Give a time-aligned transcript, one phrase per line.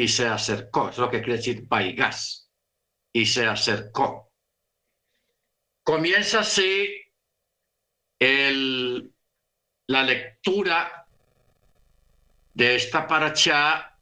[0.00, 0.88] y se acercó.
[0.88, 2.50] Es lo que quiere decir Paigas.
[3.12, 4.32] Y se acercó.
[5.82, 6.88] Comienza así
[8.18, 9.12] el,
[9.88, 11.06] la lectura
[12.54, 13.98] de esta paracha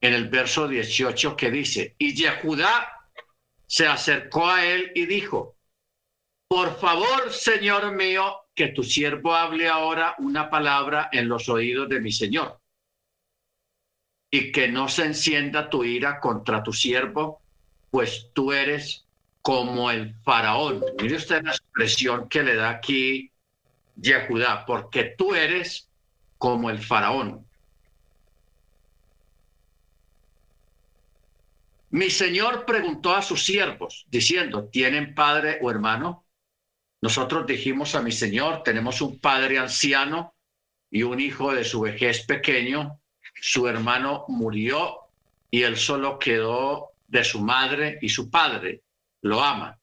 [0.00, 3.08] en el verso 18 que dice, y Yehudá
[3.66, 5.56] se acercó a él y dijo,
[6.46, 12.00] por favor, Señor mío, que tu siervo hable ahora una palabra en los oídos de
[12.00, 12.60] mi Señor
[14.34, 17.40] y que no se encienda tu ira contra tu siervo,
[17.92, 19.04] pues tú eres
[19.42, 20.84] como el faraón.
[21.00, 23.30] Mire usted la expresión que le da aquí
[23.94, 25.88] Yehudá, porque tú eres
[26.36, 27.46] como el faraón.
[31.90, 36.24] Mi señor preguntó a sus siervos, diciendo, ¿tienen padre o hermano?
[37.00, 40.34] Nosotros dijimos a mi señor, tenemos un padre anciano
[40.90, 42.98] y un hijo de su vejez pequeño.
[43.46, 45.00] Su hermano murió
[45.50, 48.84] y él solo quedó de su madre y su padre.
[49.20, 49.78] Lo ama.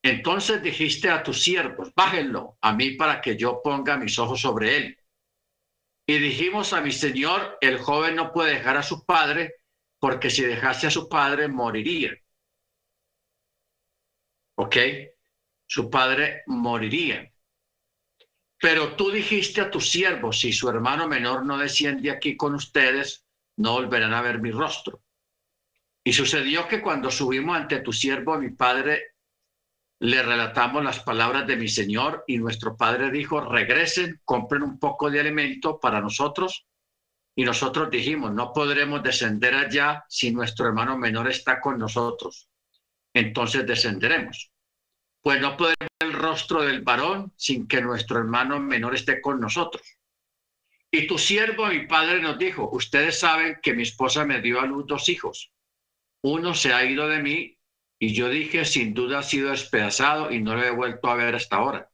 [0.00, 4.76] Entonces dijiste a tus siervos, bájenlo a mí para que yo ponga mis ojos sobre
[4.76, 4.98] él.
[6.06, 9.56] Y dijimos a mi señor, el joven no puede dejar a su padre
[9.98, 12.12] porque si dejase a su padre moriría.
[14.54, 14.76] ¿Ok?
[15.66, 17.31] Su padre moriría.
[18.62, 23.26] Pero tú dijiste a tus siervos, si su hermano menor no desciende aquí con ustedes,
[23.56, 25.02] no volverán a ver mi rostro.
[26.04, 29.16] Y sucedió que cuando subimos ante tu siervo, mi padre,
[29.98, 35.10] le relatamos las palabras de mi Señor y nuestro padre dijo, regresen, compren un poco
[35.10, 36.64] de alimento para nosotros
[37.34, 42.48] y nosotros dijimos, no podremos descender allá si nuestro hermano menor está con nosotros.
[43.12, 44.51] Entonces descenderemos.
[45.22, 49.40] Pues no podemos ver el rostro del varón sin que nuestro hermano menor esté con
[49.40, 49.82] nosotros.
[50.90, 54.66] Y tu siervo, mi padre, nos dijo, ustedes saben que mi esposa me dio a
[54.66, 55.52] luz dos hijos.
[56.22, 57.58] Uno se ha ido de mí
[57.98, 61.34] y yo dije, sin duda ha sido despedazado y no lo he vuelto a ver
[61.34, 61.88] hasta ahora.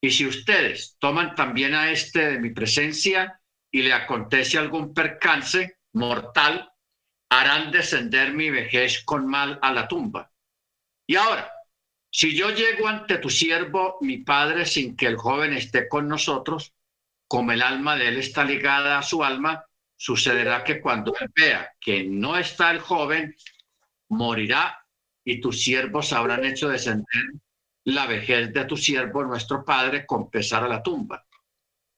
[0.00, 3.40] Y si ustedes toman también a este de mi presencia,
[3.74, 6.72] y le acontece algún percance mortal,
[7.28, 10.30] harán descender mi vejez con mal a la tumba.
[11.08, 11.50] Y ahora,
[12.14, 16.72] si yo llego ante tu siervo, mi padre, sin que el joven esté con nosotros,
[17.26, 19.64] como el alma de él está ligada a su alma,
[19.96, 23.34] sucederá que cuando vea que no está el joven,
[24.10, 24.86] morirá
[25.24, 27.24] y tus siervos habrán hecho descender
[27.84, 31.26] la vejez de tu siervo, nuestro padre, con pesar a la tumba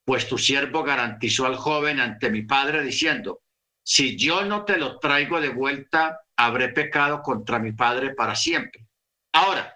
[0.07, 3.43] pues tu siervo garantizó al joven ante mi padre diciendo,
[3.83, 8.87] si yo no te lo traigo de vuelta, habré pecado contra mi padre para siempre.
[9.33, 9.76] Ahora,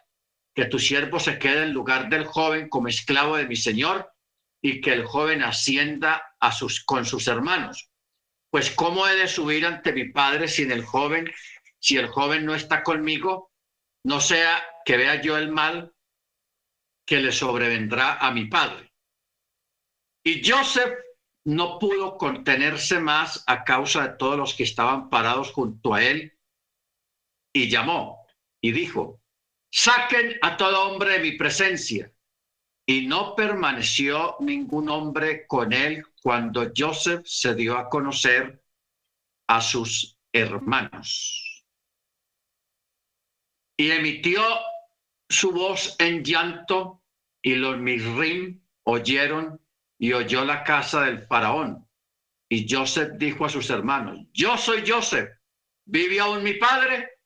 [0.55, 4.13] que tu siervo se quede en lugar del joven como esclavo de mi señor
[4.63, 7.91] y que el joven ascienda a sus, con sus hermanos.
[8.51, 11.31] Pues ¿cómo he de subir ante mi padre sin el joven,
[11.79, 13.53] si el joven no está conmigo?
[14.05, 15.95] No sea que vea yo el mal
[17.07, 18.93] que le sobrevendrá a mi padre.
[20.25, 20.93] Y Joseph
[21.45, 26.39] no pudo contenerse más a causa de todos los que estaban parados junto a él
[27.53, 28.27] y llamó
[28.61, 29.20] y dijo,
[29.71, 32.13] saquen a todo hombre de mi presencia.
[32.87, 38.63] Y no permaneció ningún hombre con él cuando Joseph se dio a conocer
[39.47, 41.65] a sus hermanos.
[43.77, 44.43] Y emitió
[45.29, 47.03] su voz en llanto
[47.41, 49.61] y los misrim oyeron
[49.99, 51.87] y oyó la casa del faraón.
[52.49, 55.31] Y Joseph dijo a sus hermanos, yo soy Joseph,
[55.85, 57.20] ¿vive aún mi padre?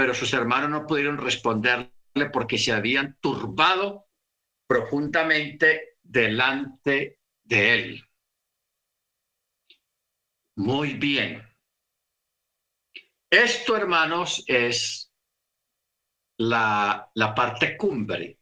[0.00, 1.92] Pero sus hermanos no pudieron responderle
[2.32, 4.08] porque se habían turbado
[4.66, 8.08] profundamente delante de él.
[10.56, 11.46] Muy bien.
[13.28, 15.12] Esto, hermanos, es
[16.38, 18.38] la, la parte cumbre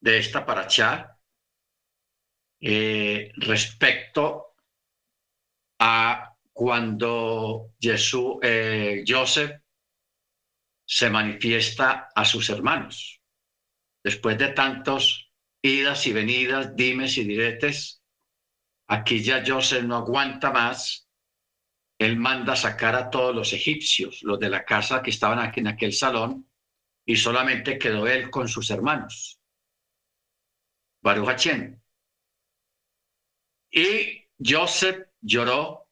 [0.00, 1.16] de esta paracha
[2.60, 4.56] eh, respecto
[5.78, 9.60] a cuando Jesús, eh, Joseph
[10.90, 13.22] se manifiesta a sus hermanos.
[14.02, 15.32] Después de tantos
[15.62, 18.02] idas y venidas, dimes y diretes,
[18.88, 21.08] aquí ya Joseph no aguanta más.
[21.96, 25.68] Él manda sacar a todos los egipcios, los de la casa que estaban aquí en
[25.68, 26.50] aquel salón,
[27.06, 29.38] y solamente quedó él con sus hermanos.
[31.02, 31.46] Baruch
[33.70, 35.88] y Joseph lloró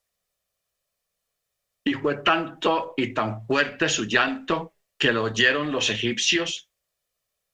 [1.84, 6.70] y fue tanto y tan fuerte su llanto que lo oyeron los egipcios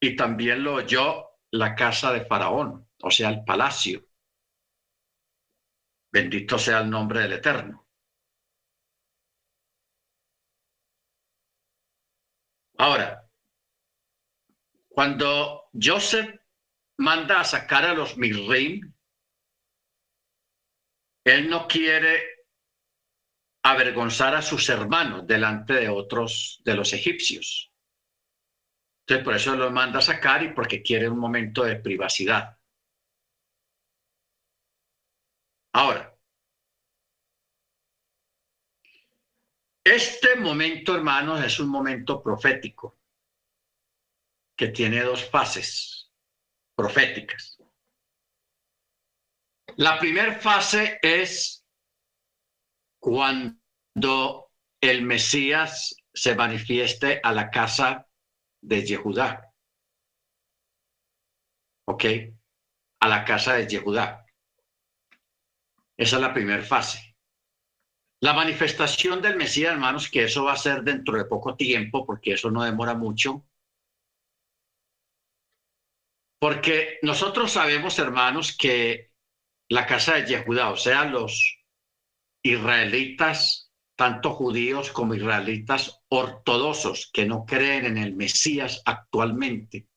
[0.01, 4.09] y también lo oyó la casa de Faraón, o sea, el palacio.
[6.11, 7.87] Bendito sea el nombre del Eterno.
[12.79, 13.31] Ahora,
[14.89, 16.41] cuando Joseph
[16.99, 18.93] manda a sacar a los Mirrim,
[21.25, 22.34] él no quiere
[23.65, 27.73] avergonzar a sus hermanos delante de otros de los egipcios.
[29.01, 32.59] Entonces, por eso los manda a sacar y porque quiere un momento de privacidad.
[35.73, 36.15] Ahora,
[39.83, 42.99] este momento, hermanos, es un momento profético
[44.57, 46.13] que tiene dos fases
[46.77, 47.59] proféticas.
[49.77, 51.64] La primera fase es
[53.05, 58.09] cuando el Mesías se manifieste a la casa
[58.63, 59.53] de Yehudá.
[61.87, 62.05] ¿Ok?
[63.01, 64.25] A la casa de Yehudá.
[65.99, 67.15] Esa es la primera fase.
[68.23, 72.33] La manifestación del Mesías, hermanos, que eso va a ser dentro de poco tiempo, porque
[72.33, 73.47] eso no demora mucho.
[76.41, 79.13] Porque nosotros sabemos, hermanos, que
[79.69, 81.64] la casa de Yehudá, o sea, los
[82.45, 89.89] israelitas, tanto judíos como israelitas ortodoxos que no creen en el Mesías actualmente,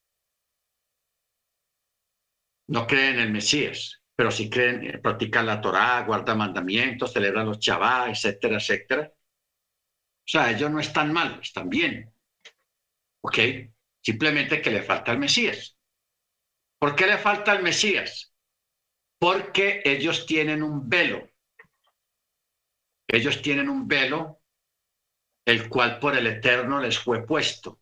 [2.70, 7.46] no creen en el Mesías, pero sí creen, eh, practican la Torá, guardan mandamientos, celebran
[7.46, 9.12] los chavá, etcétera, etcétera.
[9.14, 12.12] O sea, ellos no están mal, están bien.
[13.22, 13.38] ¿Ok?
[14.02, 15.78] Simplemente que le falta el Mesías.
[16.80, 18.34] ¿Por qué le falta el Mesías?
[19.20, 21.28] porque ellos tienen un velo.
[23.08, 24.42] Ellos tienen un velo,
[25.46, 27.80] el cual por el Eterno les fue puesto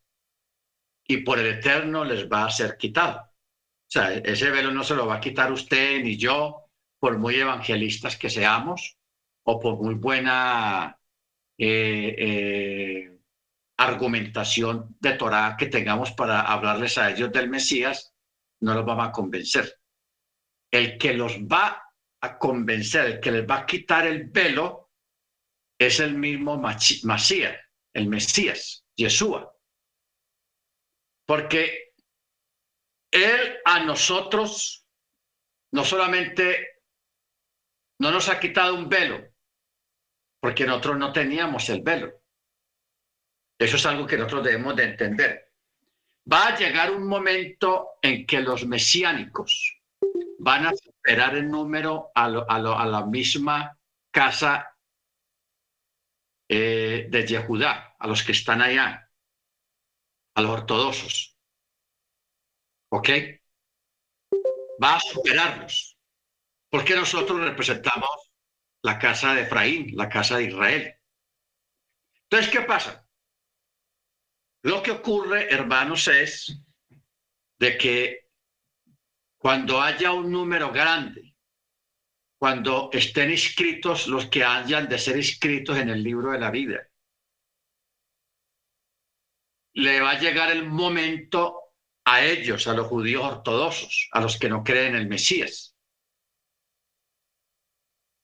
[1.07, 3.22] y por el Eterno les va a ser quitado.
[3.22, 6.69] O sea, ese velo no se lo va a quitar usted ni yo,
[7.00, 8.98] por muy evangelistas que seamos
[9.44, 10.98] o por muy buena
[11.57, 13.19] eh, eh,
[13.77, 18.13] argumentación de Torah que tengamos para hablarles a ellos del Mesías,
[18.62, 19.80] no los vamos a convencer
[20.75, 21.81] el que los va
[22.22, 24.85] a convencer, el que les va a quitar el velo,
[25.80, 27.56] es el mismo Masías,
[27.94, 29.54] el Mesías, Yeshua.
[31.25, 31.94] Porque
[33.12, 34.86] Él a nosotros
[35.72, 36.81] no solamente
[38.00, 39.25] no nos ha quitado un velo,
[40.39, 42.13] porque nosotros no teníamos el velo.
[43.57, 45.51] Eso es algo que nosotros debemos de entender.
[46.31, 49.75] Va a llegar un momento en que los mesiánicos,
[50.39, 53.77] van a superar el número a, la misma
[54.12, 54.75] casa
[56.48, 59.10] eh, de Yehudá, a los que están allá,
[60.36, 61.38] a los ortodoxos.
[62.90, 63.10] ¿Ok?
[64.84, 65.98] Va a superarlos.
[66.70, 68.10] Porque nosotros representamos
[68.82, 70.96] la casa de Efraín, la casa de Israel.
[72.24, 73.08] Entonces, ¿qué pasa?
[74.64, 76.62] Lo que ocurre, hermanos, es
[77.60, 78.30] de que
[79.38, 81.25] cuando haya un número grande,
[82.46, 86.88] cuando estén inscritos los que hayan de ser inscritos en el libro de la vida,
[89.74, 91.74] le va a llegar el momento
[92.06, 95.76] a ellos, a los judíos ortodoxos, a los que no creen en el Mesías.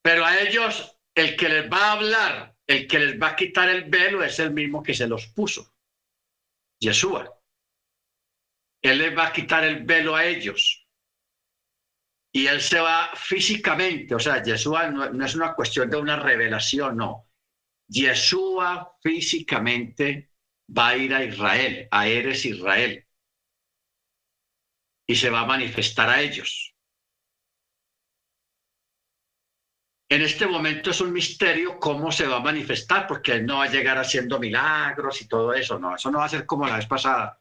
[0.04, 3.70] Pero a ellos, el que les va a hablar, el que les va a quitar
[3.70, 5.74] el velo es el mismo que se los puso,
[6.80, 7.42] Yeshua.
[8.84, 10.81] Él les va a quitar el velo a ellos
[12.32, 16.98] y él se va físicamente, o sea, Yeshua no, es una cuestión de una revelación,
[16.98, 17.28] no.
[17.88, 20.32] Yeshua físicamente
[20.78, 23.06] va a ir a Israel, a Eres Israel,
[25.08, 26.74] y se va a manifestar a ellos.
[30.10, 33.64] En este momento es un misterio cómo se va a manifestar, porque él no va
[33.64, 36.76] a llegar haciendo milagros y todo eso, no, eso no va a ser como la
[36.78, 37.40] vez pasada.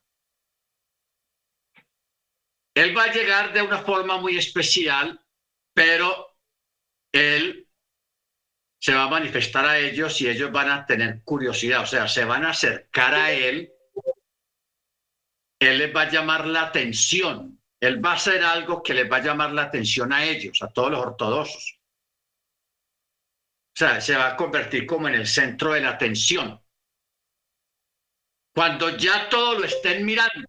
[2.80, 5.22] Él va a llegar de una forma muy especial,
[5.74, 6.38] pero
[7.12, 7.68] él
[8.80, 12.24] se va a manifestar a ellos y ellos van a tener curiosidad, o sea, se
[12.24, 13.70] van a acercar a él.
[15.58, 17.60] Él les va a llamar la atención.
[17.80, 20.68] Él va a hacer algo que les va a llamar la atención a ellos, a
[20.68, 21.78] todos los ortodoxos.
[23.74, 26.58] O sea, se va a convertir como en el centro de la atención.
[28.54, 30.48] Cuando ya todos lo estén mirando,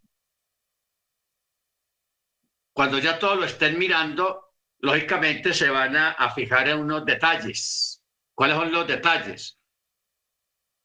[2.74, 8.04] cuando ya todos lo estén mirando, lógicamente se van a, fijar en unos detalles.
[8.34, 9.60] ¿Cuáles son los detalles?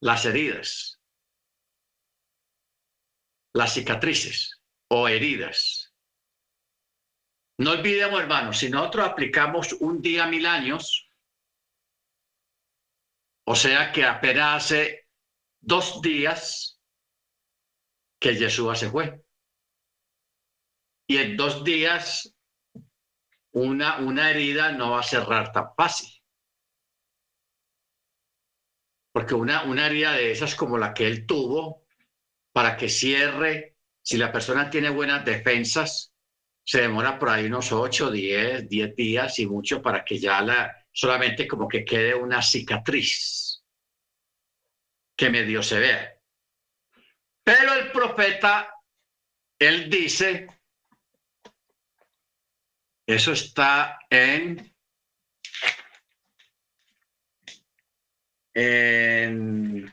[0.00, 1.00] Las heridas,
[3.54, 5.94] las cicatrices o heridas.
[7.58, 11.08] No olvidemos, hermanos, si nosotros aplicamos un día mil años,
[13.46, 15.08] o sea que apenas hace
[15.60, 16.78] dos días
[18.20, 19.25] que Yeshua se fue.
[21.06, 22.34] Y en dos días
[23.52, 26.08] una, una herida no va a cerrar tan fácil.
[29.12, 31.86] Porque una, una herida de esas como la que él tuvo,
[32.52, 36.12] para que cierre, si la persona tiene buenas defensas,
[36.64, 40.86] se demora por ahí unos 8, 10, 10 días y mucho para que ya la,
[40.92, 43.62] solamente como que quede una cicatriz
[45.16, 46.20] que medio se vea.
[47.42, 48.74] Pero el profeta,
[49.58, 50.48] él dice,
[53.06, 54.74] eso está en,
[58.54, 59.92] en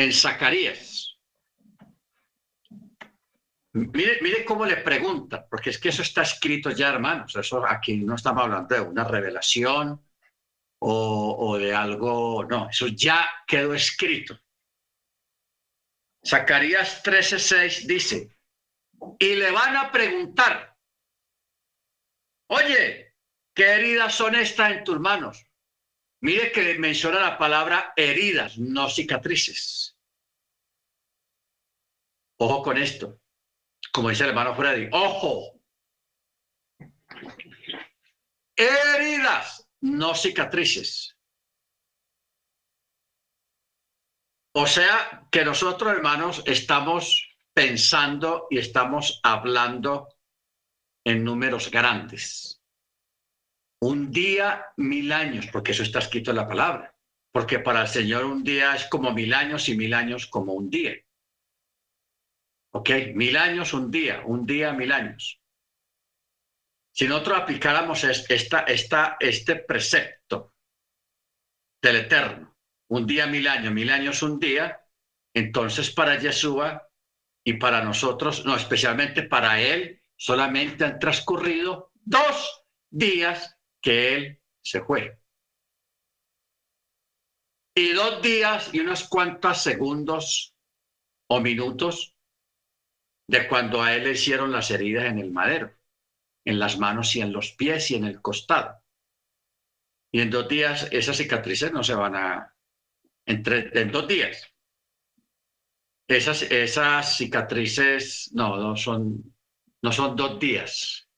[0.00, 1.18] en Zacarías.
[3.72, 7.36] Mire, mire cómo le pregunta, porque es que eso está escrito ya, hermanos.
[7.36, 10.02] Eso aquí no estamos hablando de una revelación
[10.80, 14.40] o, o de algo, no, eso ya quedó escrito.
[16.24, 18.36] Zacarías 13:6 dice,
[19.18, 20.76] y le van a preguntar,
[22.48, 23.14] oye,
[23.54, 25.46] ¿qué heridas son estas en tus manos?
[26.22, 29.96] Mire que menciona la palabra heridas, no cicatrices.
[32.38, 33.20] Ojo con esto.
[33.92, 35.60] Como dice el hermano Freddy, ojo.
[38.56, 41.16] Heridas, no cicatrices.
[44.52, 50.08] O sea que nosotros, hermanos, estamos pensando y estamos hablando
[51.04, 52.60] en números grandes.
[53.80, 56.94] Un día, mil años, porque eso está escrito en la palabra.
[57.32, 60.68] Porque para el Señor un día es como mil años y mil años como un
[60.68, 60.96] día.
[62.72, 62.90] ¿Ok?
[63.14, 65.40] Mil años, un día, un día, mil años.
[66.92, 68.66] Si nosotros aplicáramos esta,
[69.20, 70.54] este precepto
[71.80, 72.49] del Eterno,
[72.90, 74.84] un día, mil años, mil años, un día,
[75.32, 76.88] entonces para Yeshua
[77.44, 84.82] y para nosotros, no, especialmente para él, solamente han transcurrido dos días que él se
[84.82, 85.20] fue.
[87.76, 90.56] Y dos días y unos cuantos segundos
[91.28, 92.16] o minutos
[93.28, 95.72] de cuando a él le hicieron las heridas en el madero,
[96.44, 98.82] en las manos y en los pies y en el costado.
[100.12, 102.56] Y en dos días esas cicatrices no se van a,
[103.30, 104.46] en dos días.
[106.08, 109.34] Esas, esas cicatrices, no, no son,
[109.82, 111.08] no son dos días.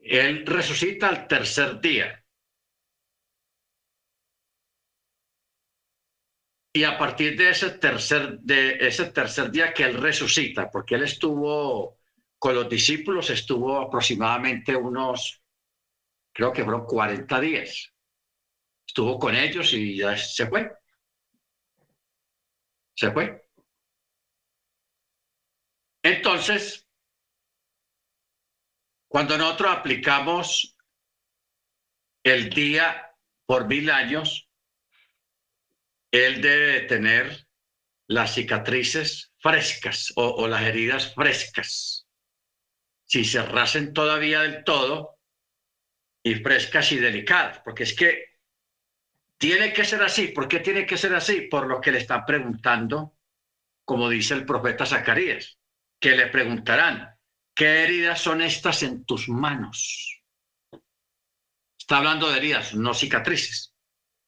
[0.00, 2.22] Él resucita al tercer día.
[6.72, 11.02] Y a partir de ese tercer, de ese tercer día que él resucita, porque él
[11.02, 11.98] estuvo
[12.38, 15.42] con los discípulos, estuvo aproximadamente unos,
[16.32, 17.92] creo que fueron 40 días.
[18.90, 20.68] Estuvo con ellos y ya se fue.
[22.96, 23.48] Se fue.
[26.02, 26.88] Entonces,
[29.06, 30.76] cuando nosotros aplicamos
[32.24, 33.14] el día
[33.46, 34.50] por mil años,
[36.10, 37.46] él debe tener
[38.08, 42.08] las cicatrices frescas o, las heridas frescas.
[43.04, 43.38] Si se
[43.92, 45.20] todavía del todo
[46.24, 48.29] y frescas y delicadas, porque es que
[49.40, 50.28] tiene que ser así.
[50.28, 51.40] ¿Por qué tiene que ser así?
[51.40, 53.16] Por lo que le están preguntando,
[53.86, 55.58] como dice el profeta Zacarías,
[55.98, 57.18] que le preguntarán,
[57.54, 60.22] ¿qué heridas son estas en tus manos?
[61.78, 63.74] Está hablando de heridas, no cicatrices.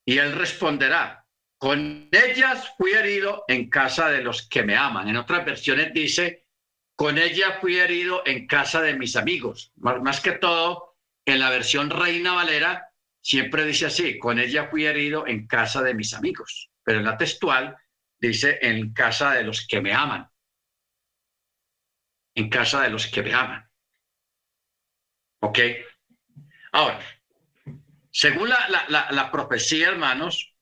[0.03, 1.27] Y él responderá,
[1.59, 5.07] con ellas fui herido en casa de los que me aman.
[5.09, 6.47] En otras versiones dice,
[6.95, 9.73] con ella fui herido en casa de mis amigos.
[9.75, 12.92] Más, que todo, en la versión Reina Valera
[13.23, 16.69] siempre dice así, con ella fui herido en casa de mis amigos.
[16.83, 17.75] Pero en la textual
[18.19, 20.29] dice en casa de los que me aman.
[22.35, 23.67] En casa de los que me aman.
[25.39, 25.59] ¿Ok?
[26.73, 26.99] Ahora,
[28.11, 30.53] según la, la profecía, hermanos,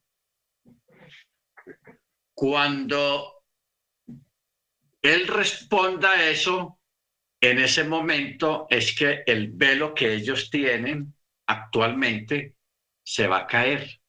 [2.33, 3.43] cuando
[5.01, 6.79] él responda a eso,
[7.39, 11.15] en ese momento es que el velo que ellos tienen
[11.51, 12.55] actualmente
[13.03, 14.01] se va a caer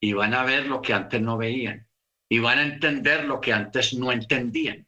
[0.00, 1.88] y van a ver lo que antes no veían
[2.28, 4.86] y van a entender lo que antes no entendían.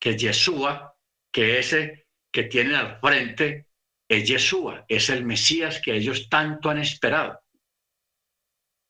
[0.00, 0.96] Que Yeshua,
[1.32, 3.68] que ese que tienen al frente,
[4.08, 7.40] es Yeshua, es el Mesías que ellos tanto han esperado.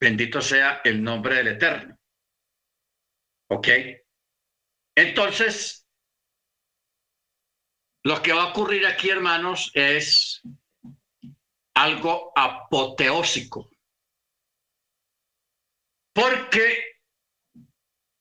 [0.01, 1.99] Bendito sea el nombre del Eterno.
[3.49, 3.69] ¿Ok?
[4.95, 5.87] Entonces,
[8.05, 10.43] lo que va a ocurrir aquí, hermanos, es
[11.77, 13.71] algo apoteósico.
[16.13, 17.01] Porque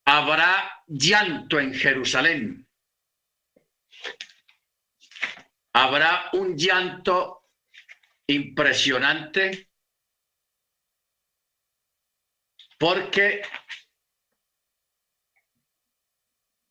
[0.05, 2.67] habrá llanto en Jerusalén.
[5.73, 7.49] Habrá un llanto
[8.27, 9.69] impresionante
[12.77, 13.41] porque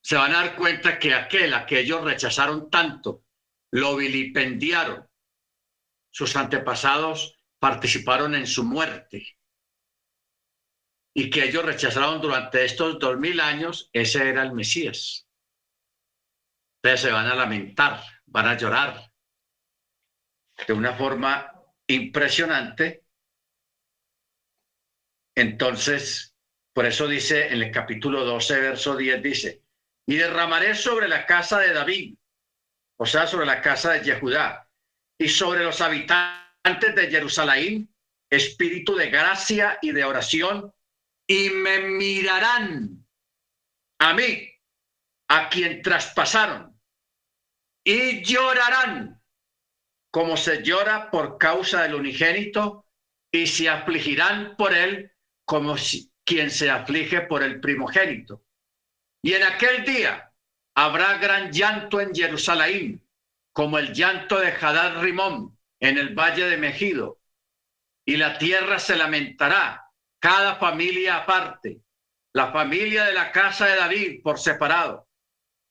[0.02, 3.24] se van a dar cuenta que aquel a que ellos rechazaron tanto,
[3.70, 5.08] lo vilipendiaron.
[6.14, 9.36] Sus antepasados participaron en su muerte.
[11.12, 15.26] Y que ellos rechazaron durante estos dos mil años, ese era el Mesías.
[16.76, 19.10] Ustedes se van a lamentar, van a llorar
[20.68, 21.52] de una forma
[21.88, 23.04] impresionante.
[25.34, 26.36] Entonces,
[26.72, 29.64] por eso dice en el capítulo 12, verso 10, dice,
[30.06, 32.16] y derramaré sobre la casa de David,
[32.98, 34.63] o sea, sobre la casa de Yehudá,
[35.18, 37.94] y sobre los habitantes de Jerusalén,
[38.30, 40.72] espíritu de gracia y de oración,
[41.26, 43.06] y me mirarán
[44.00, 44.50] a mí,
[45.28, 46.78] a quien traspasaron,
[47.84, 49.22] y llorarán
[50.10, 52.86] como se llora por causa del unigénito,
[53.32, 55.12] y se afligirán por él
[55.44, 55.74] como
[56.24, 58.44] quien se aflige por el primogénito.
[59.24, 60.32] Y en aquel día
[60.76, 63.03] habrá gran llanto en Jerusalén,
[63.54, 67.20] como el llanto de Hadar Rimón en el valle de Megido.
[68.04, 69.86] Y la tierra se lamentará,
[70.18, 71.80] cada familia aparte,
[72.34, 75.08] la familia de la casa de David por separado,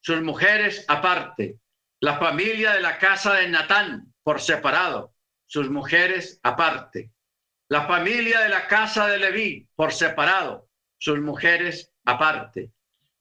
[0.00, 1.60] sus mujeres aparte,
[2.00, 5.14] la familia de la casa de Natán por separado,
[5.46, 7.12] sus mujeres aparte,
[7.68, 12.72] la familia de la casa de Leví por separado, sus mujeres aparte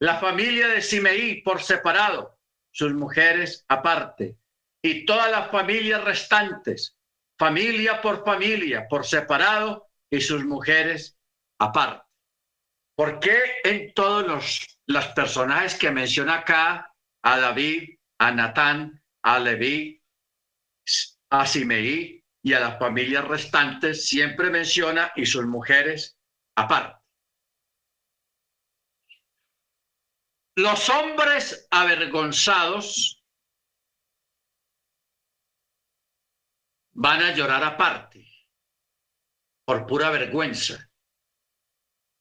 [0.03, 2.37] la familia de Simeí por separado,
[2.71, 4.35] sus mujeres aparte,
[4.83, 6.97] y todas las familias restantes,
[7.39, 11.17] familia por familia, por separado, y sus mujeres
[11.59, 12.05] aparte.
[12.95, 16.93] ¿Por qué en todos los, los personajes que menciona acá,
[17.23, 20.03] a David, a Natán, a Leví,
[21.31, 26.19] a Simeí y a las familias restantes, siempre menciona y sus mujeres
[26.55, 27.01] aparte?
[30.55, 33.22] Los hombres avergonzados
[36.93, 38.25] van a llorar aparte,
[39.65, 40.89] por pura vergüenza.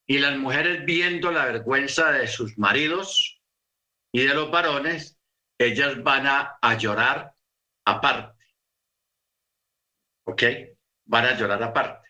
[0.07, 3.41] Y las mujeres viendo la vergüenza de sus maridos
[4.13, 5.19] y de los varones,
[5.59, 7.35] ellas van a, llorar
[7.85, 8.45] aparte.
[10.25, 10.43] ¿Ok?
[11.05, 12.09] Van a llorar aparte.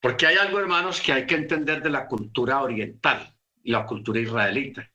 [0.00, 4.90] Porque hay algo, hermanos, que hay que entender de la cultura oriental la cultura israelita.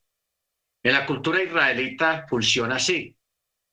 [0.83, 3.15] En la cultura israelita funciona así.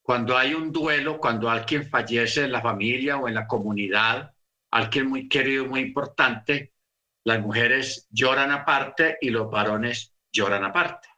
[0.07, 4.33] Cuando hay un duelo, cuando alguien fallece en la familia o en la comunidad,
[4.71, 6.75] alguien muy querido, muy importante,
[7.25, 11.09] las mujeres lloran aparte y los varones lloran aparte.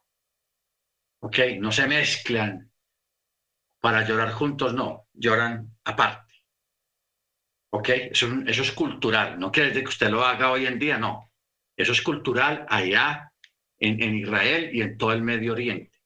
[1.19, 1.37] ¿Ok?
[1.59, 2.71] No se mezclan
[3.79, 6.33] para llorar juntos, no, lloran aparte.
[7.69, 7.89] ¿Ok?
[7.89, 11.31] Eso, es cultural, no quiere decir que usted lo haga hoy en día, no.
[11.77, 13.31] Eso es cultural allá
[13.77, 15.98] en, Israel y en todo el Medio Oriente.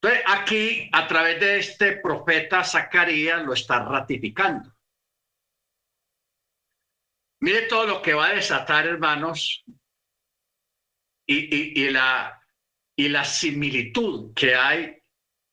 [0.00, 4.72] Entonces, aquí, a través de este profeta Zacarías, lo está ratificando.
[7.40, 9.64] Mire todo lo que va a desatar, hermanos,
[11.26, 12.40] y, la,
[12.96, 15.02] y la similitud que hay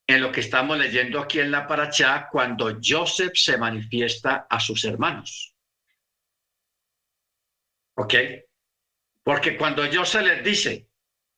[0.07, 4.85] en lo que estamos leyendo aquí en la Parachá cuando Joseph se manifiesta a sus
[4.85, 5.55] hermanos.
[7.97, 8.13] ¿Ok?
[9.23, 10.87] Porque cuando Joseph les dice,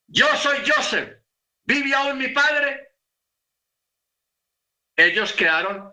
[0.07, 1.21] yo soy Joseph,
[1.63, 2.86] vive aún mi padre,
[4.97, 5.91] ellos quedaron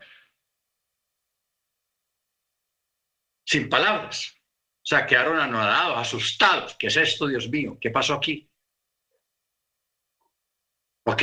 [3.47, 4.35] sin palabras.
[4.83, 6.77] O sea, quedaron anonadados, asustados.
[6.79, 7.79] ¿Qué es esto, Dios mío?
[7.81, 8.51] ¿Qué pasó aquí?
[11.05, 11.23] ¿Ok?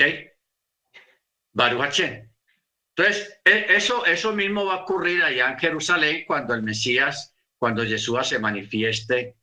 [1.54, 7.36] Baruch Entonces, e, eso, eso mismo va a ocurrir allá en Jerusalén cuando el Mesías,
[7.58, 9.38] cuando Jesús se manifieste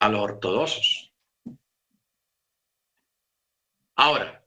[0.00, 1.12] a los ortodoxos.
[3.96, 4.45] Ahora,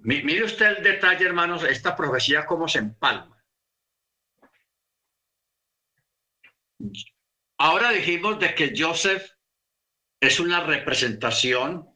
[0.00, 3.34] mire usted el detalle, hermanos, esta profecía cómo se empalma.
[7.58, 9.30] Ahora dijimos de que Joseph
[10.20, 11.88] es una representación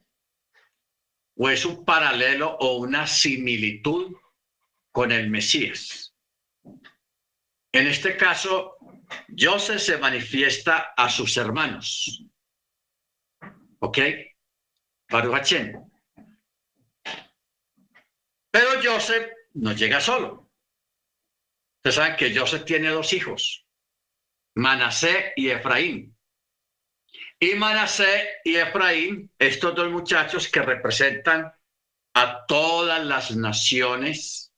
[1.35, 4.15] o es un paralelo o una similitud
[4.91, 6.13] con el Mesías.
[7.71, 8.77] En este caso,
[9.37, 12.25] Joseph se manifiesta a sus hermanos.
[13.79, 13.99] ¿Ok?
[15.09, 15.53] Baruch
[18.51, 20.49] Pero Joseph no llega solo.
[21.77, 23.65] Ustedes saben que Joseph tiene dos hijos,
[24.55, 26.15] Manasé y Efraín.
[27.39, 31.53] Y Manasé y Efraín, estos dos muchachos que representan
[32.13, 34.53] a todas las naciones,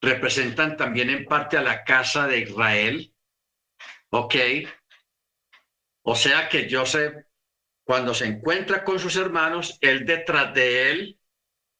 [0.00, 3.14] representan también en parte a la casa de Israel.
[4.10, 4.34] ¿Ok?
[6.02, 7.14] O sea que Joseph,
[7.84, 11.20] cuando se encuentra con sus hermanos, él detrás de él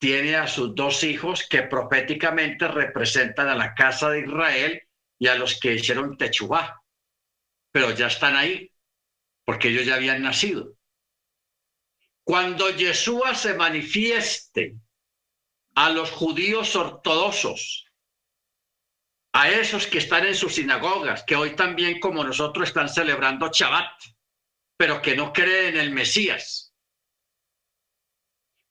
[0.02, 4.82] tiene a sus dos hijos que proféticamente representan a la casa de Israel
[5.16, 6.82] y a los que hicieron Techubá.
[7.70, 8.68] Pero ya están ahí,
[9.44, 10.76] porque ellos ya habían nacido.
[12.24, 14.74] Cuando Yeshua se manifieste
[15.76, 17.86] a los judíos ortodoxos,
[19.32, 24.02] a esos que están en sus sinagogas, que hoy también como nosotros están celebrando Shabbat,
[24.76, 26.71] pero que no creen en el Mesías.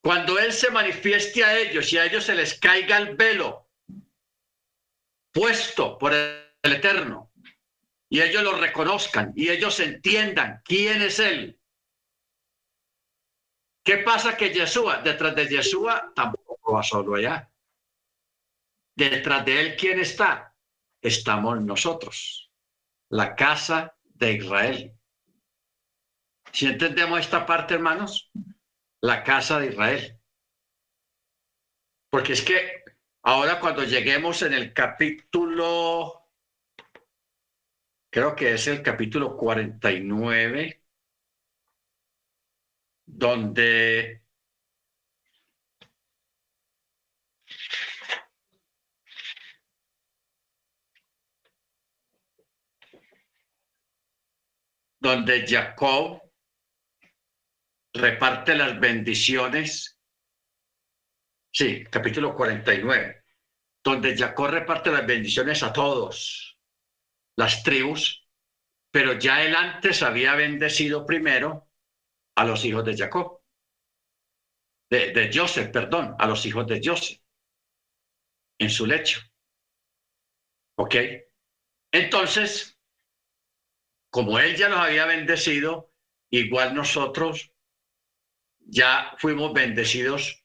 [0.04, 3.70] Cuando Él se manifieste a ellos y a ellos se les caiga el velo
[5.32, 7.32] puesto por el Eterno
[8.10, 11.60] y ellos lo reconozcan y ellos entiendan quién es Él.
[13.84, 17.50] ¿Qué pasa que Yeshua, detrás de Yeshua, tampoco va solo allá?
[18.96, 20.56] Detrás de Él, ¿quién está?
[21.02, 22.52] Estamos nosotros,
[23.10, 24.94] la casa de Israel.
[26.52, 28.30] Si entendemos esta parte, hermanos,
[29.02, 30.20] la casa de Israel.
[32.10, 32.84] Porque es que
[33.24, 36.30] ahora cuando lleguemos en el capítulo,
[38.12, 40.84] creo que es el capítulo 49,
[43.06, 44.22] donde
[55.00, 56.22] donde Jacob
[57.94, 60.00] reparte las bendiciones.
[61.54, 63.24] Sí, capítulo 49,
[63.84, 66.58] donde Jacob reparte las bendiciones a todos,
[67.38, 68.28] las tribus,
[68.92, 71.70] pero ya él antes había bendecido primero
[72.36, 73.42] a los hijos de Jacob,
[74.90, 77.20] de, de Joseph, perdón, a los hijos de Joseph,
[78.60, 79.20] en su lecho.
[80.76, 80.96] ¿Ok?
[81.92, 82.78] Entonces,
[84.10, 85.92] como él ya los había bendecido,
[86.30, 87.51] igual nosotros
[88.72, 90.44] ya fuimos bendecidos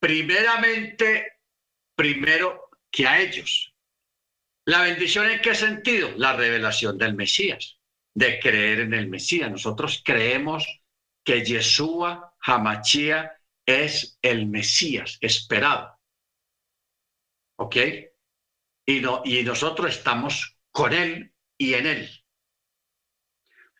[0.00, 1.40] primeramente,
[1.94, 3.72] primero que a ellos.
[4.64, 6.10] ¿La bendición en qué sentido?
[6.16, 7.78] La revelación del Mesías,
[8.14, 9.50] de creer en el Mesías.
[9.50, 10.66] Nosotros creemos
[11.24, 15.96] que Yeshua Hamachía es el Mesías esperado.
[17.56, 17.76] ¿Ok?
[18.86, 22.10] Y, no, y nosotros estamos con él y en él.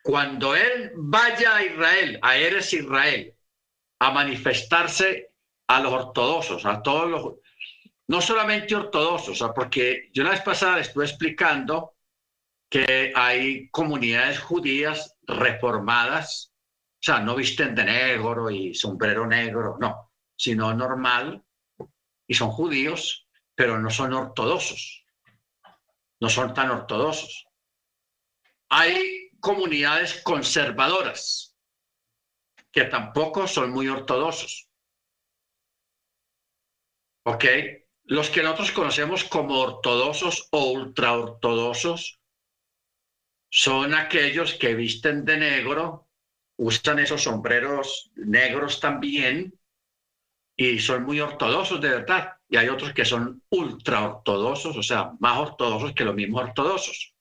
[0.01, 3.35] Cuando él vaya a Israel, a Eres Israel,
[4.01, 5.35] a manifestarse
[5.67, 7.35] a los ortodoxos, a todos los,
[8.07, 11.93] no solamente ortodoxos, porque yo la vez pasada estuve explicando
[12.67, 16.51] que hay comunidades judías reformadas,
[16.95, 21.43] o sea, no visten de negro y sombrero negro, no, sino normal,
[22.25, 25.05] y son judíos, pero no son ortodoxos,
[26.19, 27.45] no son tan ortodoxos.
[28.69, 31.50] Hay comunidades conservadoras,
[32.71, 34.69] que tampoco son muy ortodoxos.
[37.25, 37.45] ¿Ok?
[38.05, 42.19] Los que nosotros conocemos como ortodoxos o ultraortodoxos
[43.49, 46.07] son aquellos que visten de negro,
[46.57, 49.53] usan esos sombreros negros también
[50.55, 52.37] y son muy ortodoxos de verdad.
[52.47, 57.13] Y hay otros que son ultraortodoxos, o sea, más ortodoxos que los mismos ortodoxos.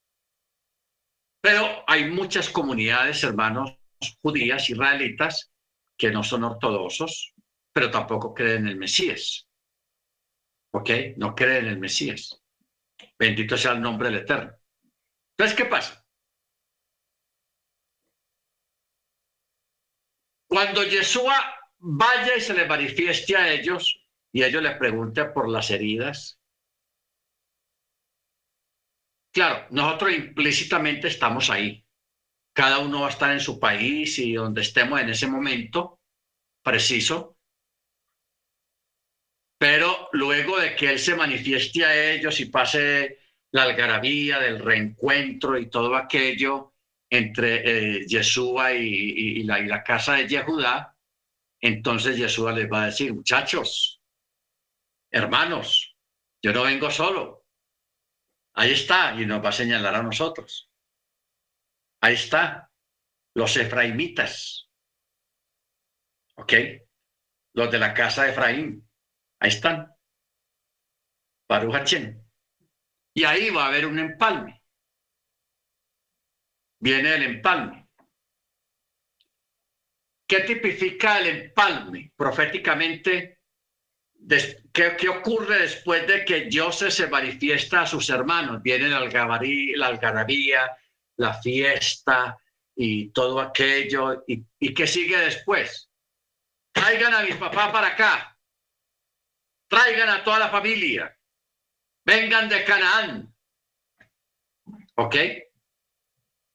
[1.41, 3.80] Pero hay muchas comunidades, hermanos,
[4.23, 5.53] judías israelitas
[5.97, 7.35] que no son ortodoxos,
[7.73, 9.47] pero tampoco creen en el Mesías.
[10.73, 10.91] ¿Ok?
[11.17, 12.43] No creen en el Mesías.
[13.19, 14.53] Bendito sea el nombre del Eterno.
[15.37, 16.05] Entonces, ¿qué pasa?
[20.49, 25.71] Cuando Yeshua vaya y se le manifieste a ellos y ellos le pregunten por las
[25.71, 26.41] heridas,
[29.33, 31.87] claro, nosotros implícitamente estamos ahí
[32.61, 35.99] cada uno va a estar en su país y donde estemos en ese momento
[36.63, 37.39] preciso.
[39.59, 43.21] Pero luego de que Él se manifieste a ellos y pase
[43.53, 46.75] la algarabía del reencuentro y todo aquello
[47.09, 50.95] entre eh, Yeshua y, la, casa de Yehudá,
[51.63, 54.03] entonces Yeshua les va a decir, muchachos,
[55.11, 55.97] hermanos,
[56.43, 57.47] yo no vengo solo.
[58.53, 60.70] Ahí está, y nos va a señalar a nosotros.
[62.01, 62.71] Ahí está,
[63.35, 64.69] los efraimitas.
[66.37, 66.53] ¿Ok?
[67.55, 68.89] Los de la casa de Efraín.
[69.41, 69.93] Ahí están.
[71.49, 71.95] Baruch
[73.15, 74.63] Y ahí va a haber un empalme.
[76.79, 77.89] viene el empalme.
[80.27, 83.41] ¿Qué tipifica el empalme proféticamente?
[84.73, 88.63] ¿Qué, ocurre después de que José se manifiesta a sus hermanos?
[88.63, 90.77] Viene la algarabía,
[91.21, 92.39] la fiesta
[92.75, 94.25] y todo aquello.
[94.27, 95.89] ¿Y, ¿Y qué sigue después?
[96.73, 98.39] Traigan a mi papá para acá.
[99.69, 101.17] Traigan a toda la familia.
[102.05, 103.35] Vengan de Canaán.
[104.97, 105.17] ¿Ok?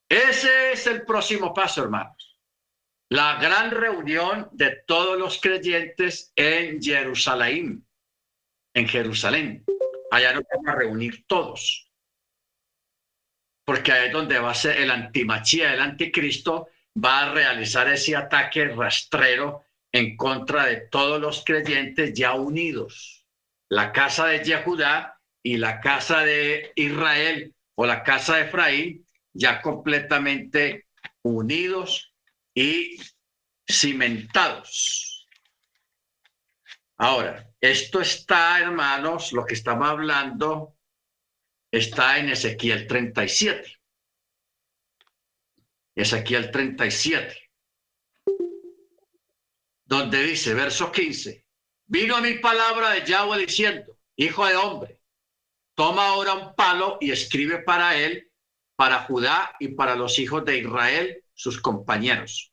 [0.09, 2.25] Ese es el próximo paso, hermanos
[3.09, 7.85] la gran reunión de todos los creyentes en Jerusalén,
[8.73, 9.63] en Jerusalén.
[10.11, 11.84] Allá nos vamos a reunir todos,
[13.65, 16.69] porque ahí es donde va a ser el antimachía, el anticristo,
[17.03, 23.25] va a realizar ese ataque rastrero en contra de todos los creyentes ya unidos.
[23.69, 29.61] La casa de Yehudá y la casa de Israel o la casa de Efraín ya
[29.61, 30.85] completamente
[31.23, 32.13] unidos
[32.53, 32.97] y
[33.67, 35.27] cimentados.
[36.97, 40.74] Ahora, esto está, hermanos, lo que estamos hablando
[41.77, 43.75] está en Ezequiel 37.
[45.95, 47.51] Ezequiel 37,
[49.85, 51.45] donde dice, verso 15,
[51.85, 55.01] vino a mi palabra de Yahweh diciendo, hijo de hombre,
[55.73, 58.29] toma ahora un palo y escribe para él,
[58.75, 62.51] para Judá y para los hijos de Israel sus compañeros.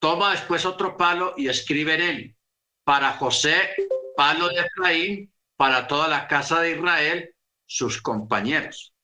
[0.00, 2.36] Toma después otro palo y escribe en él,
[2.82, 3.76] para José,
[4.16, 7.35] palo de Efraín, para toda la casa de Israel,
[7.66, 8.94] sus compañeros.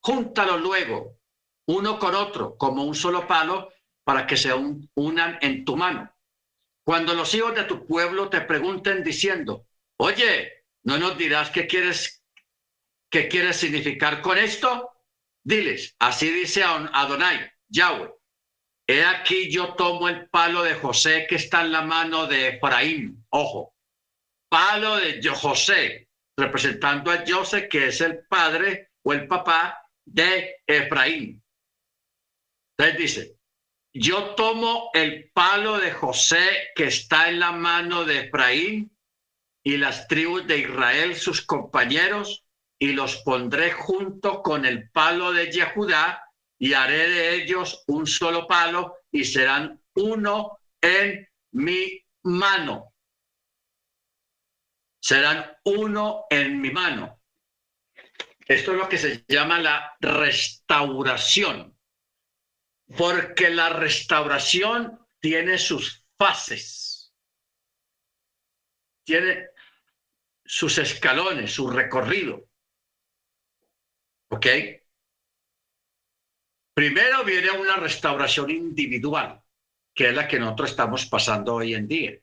[0.00, 1.18] Júntalo luego,
[1.66, 3.70] uno con otro, como un solo palo,
[4.04, 4.52] para que se
[4.94, 6.10] unan en tu mano.
[6.82, 9.66] Cuando los hijos de tu pueblo te pregunten diciendo,
[9.98, 12.24] oye, ¿no nos dirás qué quieres,
[13.10, 14.90] qué quieres significar con esto?
[15.44, 18.18] Diles, así dice Adonai, Yahweh
[18.90, 23.26] He aquí yo tomo el palo de José que está en la mano de Efraín.
[23.28, 23.74] Ojo,
[24.48, 26.07] palo de José,
[26.38, 31.42] representando a José, que es el padre o el papá de Efraín.
[32.76, 33.36] Entonces dice,
[33.92, 38.96] yo tomo el palo de José que está en la mano de Efraín
[39.64, 42.44] y las tribus de Israel, sus compañeros,
[42.78, 46.22] y los pondré junto con el palo de Yehudá
[46.60, 52.94] y haré de ellos un solo palo y serán uno en mi mano.
[55.00, 57.20] Serán uno en mi mano.
[58.46, 61.78] Esto es lo que se llama la restauración,
[62.96, 67.14] porque la restauración tiene sus fases,
[69.04, 69.48] tiene
[70.44, 72.48] sus escalones, su recorrido.
[74.30, 74.46] ¿Ok?
[76.74, 79.42] Primero viene una restauración individual,
[79.94, 82.18] que es la que nosotros estamos pasando hoy en día,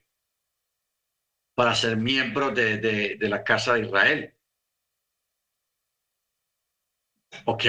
[1.56, 4.34] para ser miembros de, la Casa de Israel.
[7.46, 7.64] ¿Ok?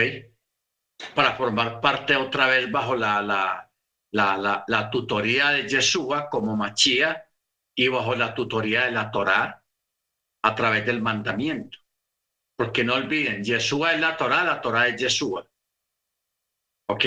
[1.15, 3.71] Para formar parte otra vez bajo la, la,
[4.12, 7.30] la, la tutoría de Yeshua como Machía
[7.73, 9.63] y bajo la tutoría de la Torá
[10.43, 11.78] a través del mandamiento.
[12.58, 15.47] Porque no olviden, Yeshua es la Torá, la Torá es Yeshua.
[16.89, 17.06] ¿Ok?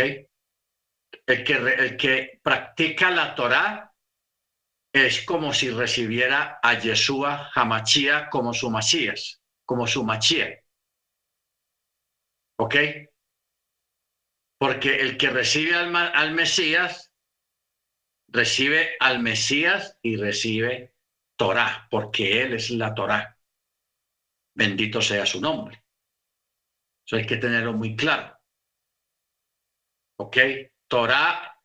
[1.26, 3.89] El que, el que practica la Torá
[4.92, 10.64] es como si recibiera a Yeshua Hamachía como su Masías, como su Machía.
[12.58, 12.74] ¿Ok?
[14.58, 17.12] Porque el que recibe al, al Mesías,
[18.28, 20.94] recibe al Mesías y recibe
[21.36, 23.38] Torá, porque Él es la Torá.
[24.54, 25.84] Bendito sea su nombre.
[27.06, 28.36] Eso hay que tenerlo muy claro.
[30.18, 30.36] ¿Ok?
[30.86, 31.56] Torah,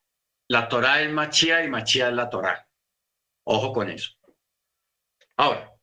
[0.48, 2.65] la Torah es Machía y Machía es la Torah.
[3.46, 4.12] Ojo con eso.
[5.38, 5.76] Ahora,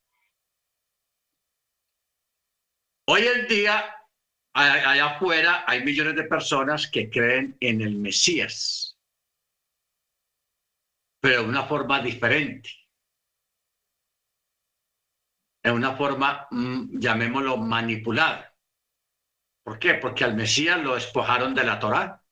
[3.07, 3.94] hoy en día,
[4.55, 8.98] allá afuera, hay millones de personas que creen en el Mesías,
[11.20, 12.70] pero de una forma diferente.
[15.64, 18.53] En una forma, mm, llamémoslo, manipulada.
[19.64, 19.94] ¿Por qué?
[19.94, 22.22] Porque al Mesías lo despojaron de la Torah.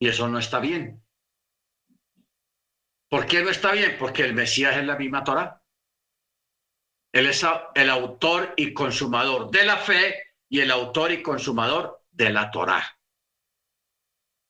[0.00, 1.03] Y eso no está bien.
[3.14, 3.94] ¿Por qué no está bien?
[3.96, 5.62] Porque el Mesías es la misma Torah.
[7.12, 7.46] Él es
[7.76, 12.98] el autor y consumador de la fe y el autor y consumador de la Torah.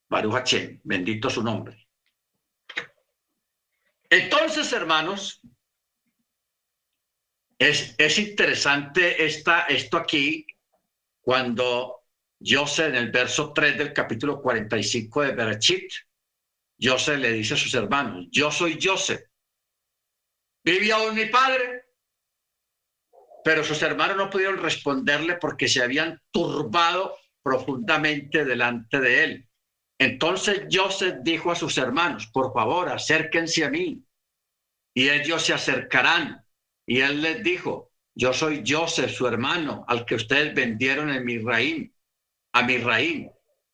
[0.09, 1.87] Baruch Hashem, bendito su nombre.
[4.09, 5.43] Entonces, hermanos,
[7.59, 10.47] es, es interesante esta, esto aquí
[11.21, 12.07] cuando
[12.41, 15.93] José en el verso 3 del capítulo 45 de Berachit,
[16.85, 19.31] José le dice a sus hermanos, yo soy José.
[20.65, 21.85] ¿Vive aún mi padre?
[23.45, 29.49] Pero sus hermanos no pudieron responderle porque se habían turbado profundamente delante de él.
[29.99, 34.03] Entonces José dijo a sus hermanos, por favor, acérquense a mí.
[34.95, 36.45] Y ellos se acercarán.
[36.87, 41.39] Y él les dijo, yo soy José, su hermano, al que ustedes vendieron en mi
[41.39, 41.91] raíz,
[42.53, 42.67] a.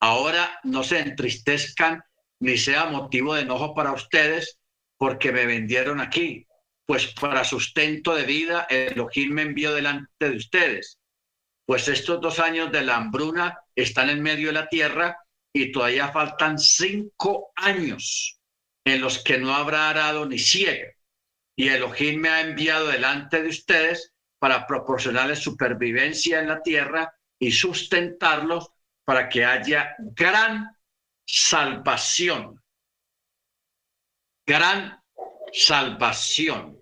[0.02, 2.02] Ahora no se entristezcan
[2.40, 4.58] ni sea motivo de enojo para ustedes
[4.98, 6.46] porque me vendieron aquí.
[6.86, 10.98] Pues para sustento de vida, Elohim me envió delante de ustedes.
[11.66, 15.16] Pues estos dos años de la hambruna están en medio de la tierra
[15.52, 18.40] y todavía faltan cinco años
[18.84, 20.88] en los que no habrá arado ni ciega.
[21.56, 27.52] Y Elohim me ha enviado delante de ustedes para proporcionarles supervivencia en la tierra y
[27.52, 28.70] sustentarlos
[29.04, 30.76] para que haya gran
[31.32, 32.62] salvación.
[34.46, 35.00] Gran
[35.52, 36.80] salvación.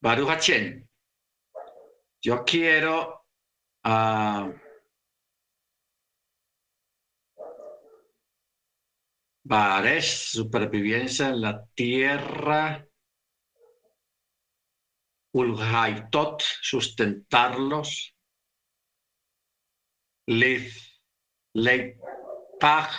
[0.00, 0.50] Baruch
[2.22, 3.26] yo quiero
[3.84, 4.52] uh,
[10.02, 12.86] supervivencia en la tierra,
[15.32, 18.15] Ulhaitot, sustentarlos,
[20.26, 20.72] Liv,
[21.54, 22.92] Leipach,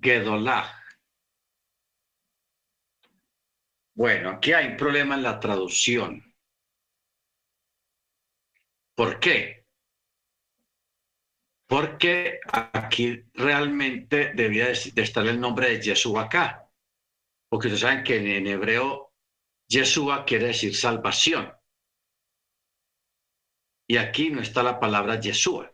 [0.00, 0.82] Gedolah.
[3.94, 6.34] Bueno, aquí hay un problema en la traducción.
[8.96, 9.66] ¿Por qué?
[11.68, 16.68] Porque aquí realmente debía de estar el nombre de Yeshua acá.
[17.48, 19.12] Porque ustedes saben que en, hebreo
[19.68, 21.52] Yeshua quiere decir salvación.
[23.92, 25.70] Y aquí no está la palabra Yeshua.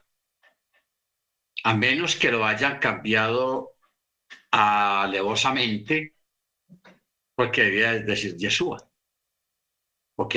[1.62, 3.76] A menos que lo hayan cambiado
[4.50, 6.16] alevosamente,
[7.36, 8.90] porque debía decir Yeshua.
[10.16, 10.34] ¿Ok?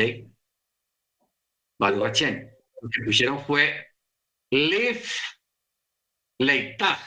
[1.79, 3.87] Baruch lo que pusieron fue
[4.51, 5.19] Lif
[6.37, 6.99] Leitah,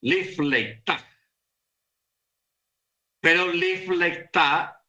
[0.00, 0.98] Lif Leitah.
[3.20, 4.84] Pero Lif Leitah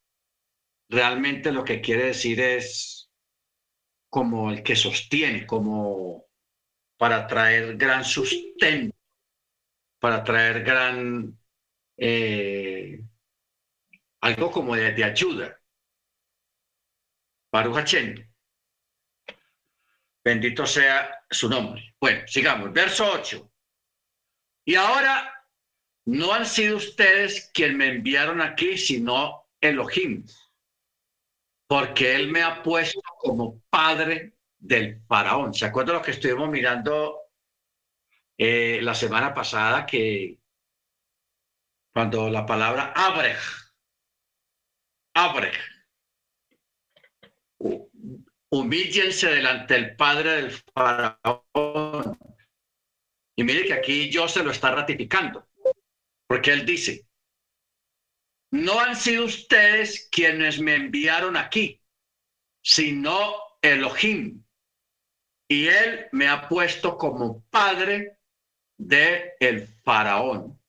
[0.89, 2.98] realmente lo que quiere decir es
[4.09, 6.25] como el que sostiene, como
[6.97, 8.95] para traer gran sustento,
[9.99, 11.37] para traer gran,
[11.97, 13.01] eh,
[14.21, 15.59] algo como de, ayuda.
[17.51, 17.95] Baruch
[20.23, 21.95] Bendito sea su nombre.
[21.99, 22.71] Bueno, sigamos.
[22.73, 23.51] Verso 8.
[24.65, 25.33] Y ahora
[26.05, 30.25] no han sido ustedes quien me enviaron aquí, sino Elohim,
[31.69, 35.53] porque él me ha puesto como padre del faraón.
[35.53, 37.19] ¿Se acuerdan lo que estuvimos mirando
[38.39, 39.85] eh, la semana pasada?
[39.85, 40.39] Que
[41.93, 43.37] cuando la palabra Abrej,
[45.13, 45.53] Abrej,
[48.49, 52.17] humíllense delante del padre del faraón.
[53.35, 55.47] Y mire que aquí yo se lo está ratificando,
[56.27, 57.08] porque él dice,
[58.51, 61.81] no han sido ustedes quienes me enviaron aquí,
[62.61, 64.43] sino Elohim.
[65.47, 68.19] Y él me ha puesto como padre
[68.77, 70.59] de el faraón,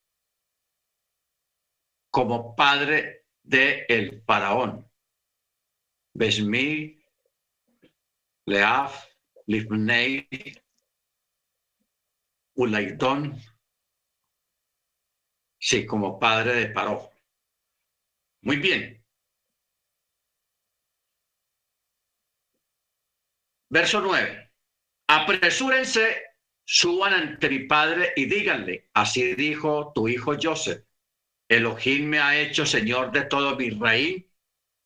[2.11, 4.91] como padre de el faraón.
[6.15, 7.01] Besmi
[8.47, 9.07] Leaf,
[9.47, 10.27] Lifnei,
[12.57, 13.41] Ulaidón,
[15.59, 17.10] sí, como padre de Paró.
[18.43, 19.03] Muy bien.
[23.69, 24.51] Verso 9.
[25.09, 26.23] Apresúrense,
[26.65, 30.85] suban ante mi padre y díganle, así dijo tu hijo Joseph,
[31.49, 34.25] Elohim me ha hecho señor de todo mi reino,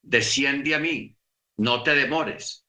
[0.01, 1.17] desciende a mí,
[1.57, 2.65] no te demores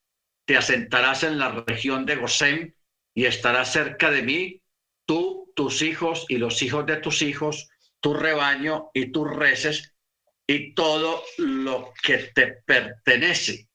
[0.46, 2.74] te asentarás en la región de Gosén
[3.14, 4.62] y estarás cerca de mí,
[5.04, 7.68] tú, tus hijos y los hijos de tus hijos,
[8.00, 9.95] tu rebaño y tus reces
[10.46, 13.68] y todo lo que te pertenece.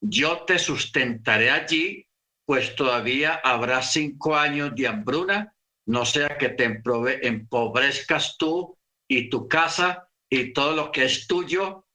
[0.00, 2.06] Yo te sustentaré allí,
[2.44, 5.54] pues todavía habrá cinco años de hambruna,
[5.86, 8.76] no sea que te empobrezcas tú
[9.08, 11.86] y tu casa y todo lo que es tuyo,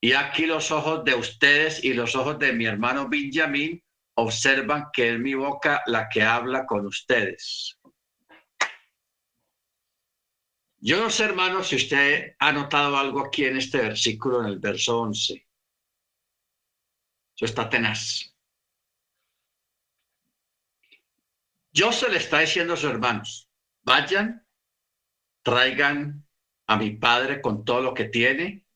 [0.00, 3.80] y aquí los ojos de ustedes y los ojos de mi hermano Benjamín
[4.16, 7.78] observan que es mi boca la que habla con ustedes.
[10.84, 14.58] Yo no sé, hermano, si usted ha notado algo aquí en este versículo, en el
[14.58, 15.46] verso 11.
[17.36, 18.34] Eso está tenaz.
[21.72, 23.48] se le está diciendo a sus hermanos,
[23.84, 24.44] vayan,
[25.44, 26.26] traigan
[26.66, 28.66] a mi padre con todo lo que tiene,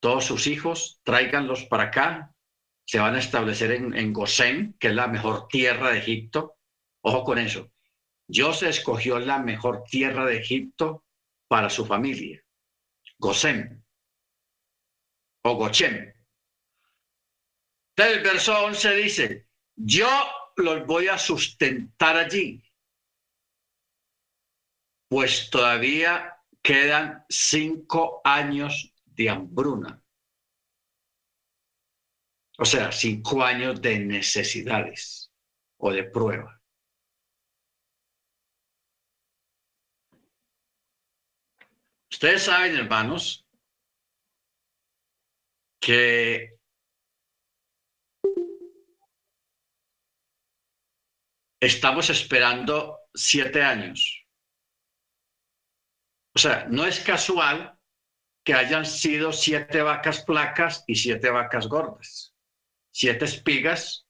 [0.00, 2.32] todos sus hijos, tráiganlos para acá,
[2.84, 6.58] se van a establecer en, en Gosén, que es la mejor tierra de Egipto.
[7.00, 7.72] Ojo con eso.
[8.28, 11.04] Se escogió la mejor tierra de Egipto
[11.48, 12.42] para su familia,
[13.18, 13.84] Gosén
[15.42, 16.12] o Gochem.
[17.96, 20.08] El verso 11 dice, yo
[20.56, 22.62] los voy a sustentar allí,
[25.08, 30.02] pues todavía quedan cinco años de hambruna.
[32.58, 35.30] O sea, cinco años de necesidades
[35.76, 36.55] o de prueba.
[42.16, 43.46] Ustedes saben, hermanos,
[45.78, 46.56] que
[51.60, 54.24] estamos esperando siete años.
[56.34, 57.78] O sea, no es casual
[58.42, 62.34] que hayan sido siete vacas flacas y siete vacas gordas,
[62.92, 64.06] siete espigas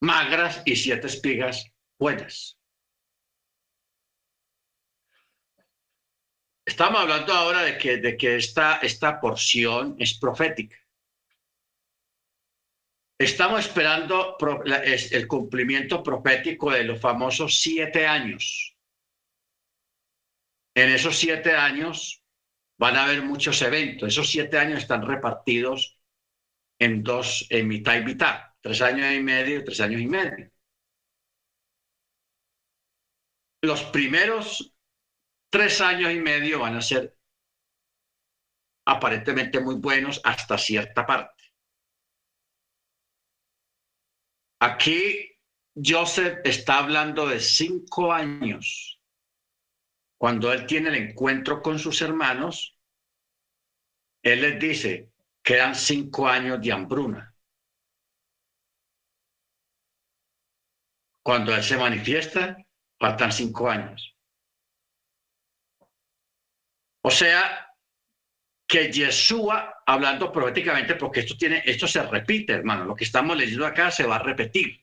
[0.00, 1.66] magras y siete espigas
[1.98, 2.61] buenas.
[6.72, 10.74] Estamos hablando ahora de que, de que esta, esta porción es profética.
[13.18, 14.38] Estamos esperando
[14.80, 18.74] el cumplimiento profético de los famosos siete años.
[20.74, 22.24] En esos siete años
[22.78, 24.08] van a haber muchos eventos.
[24.08, 25.98] Esos siete años están repartidos
[26.78, 30.50] en dos, en mitad y mitad, tres años y medio tres años y medio.
[33.60, 34.72] Los primeros
[35.52, 37.14] tres años y medio van a ser
[38.86, 41.44] aparentemente muy buenos hasta cierta parte.
[44.60, 45.38] Aquí
[45.76, 48.98] Joseph está hablando de cinco años.
[50.18, 52.78] Cuando él tiene el encuentro con sus hermanos,
[54.22, 57.36] él les dice, quedan cinco años de hambruna.
[61.22, 62.56] Cuando él se manifiesta,
[62.98, 64.16] faltan cinco años.
[67.02, 67.74] O sea,
[68.66, 73.66] que Yeshua, hablando proféticamente, porque esto, tiene, esto se repite, hermano, lo que estamos leyendo
[73.66, 74.82] acá se va a repetir.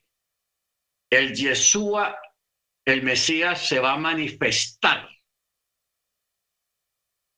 [1.10, 2.20] El Yeshua,
[2.86, 5.10] el Mesías, se va a manifestar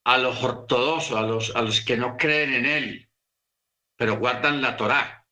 [0.03, 3.09] a los ortodoxos, a los, a los que no creen en él,
[3.95, 5.27] pero guardan la Torá,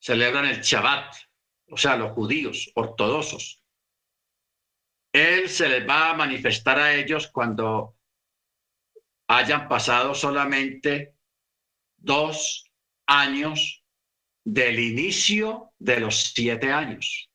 [0.00, 1.14] celebran el Shabbat,
[1.70, 3.59] o sea, los judíos ortodoxos.
[5.12, 7.96] Él se les va a manifestar a ellos cuando
[9.28, 11.16] hayan pasado solamente
[11.96, 12.70] dos
[13.06, 13.84] años
[14.44, 17.30] del inicio de los siete años.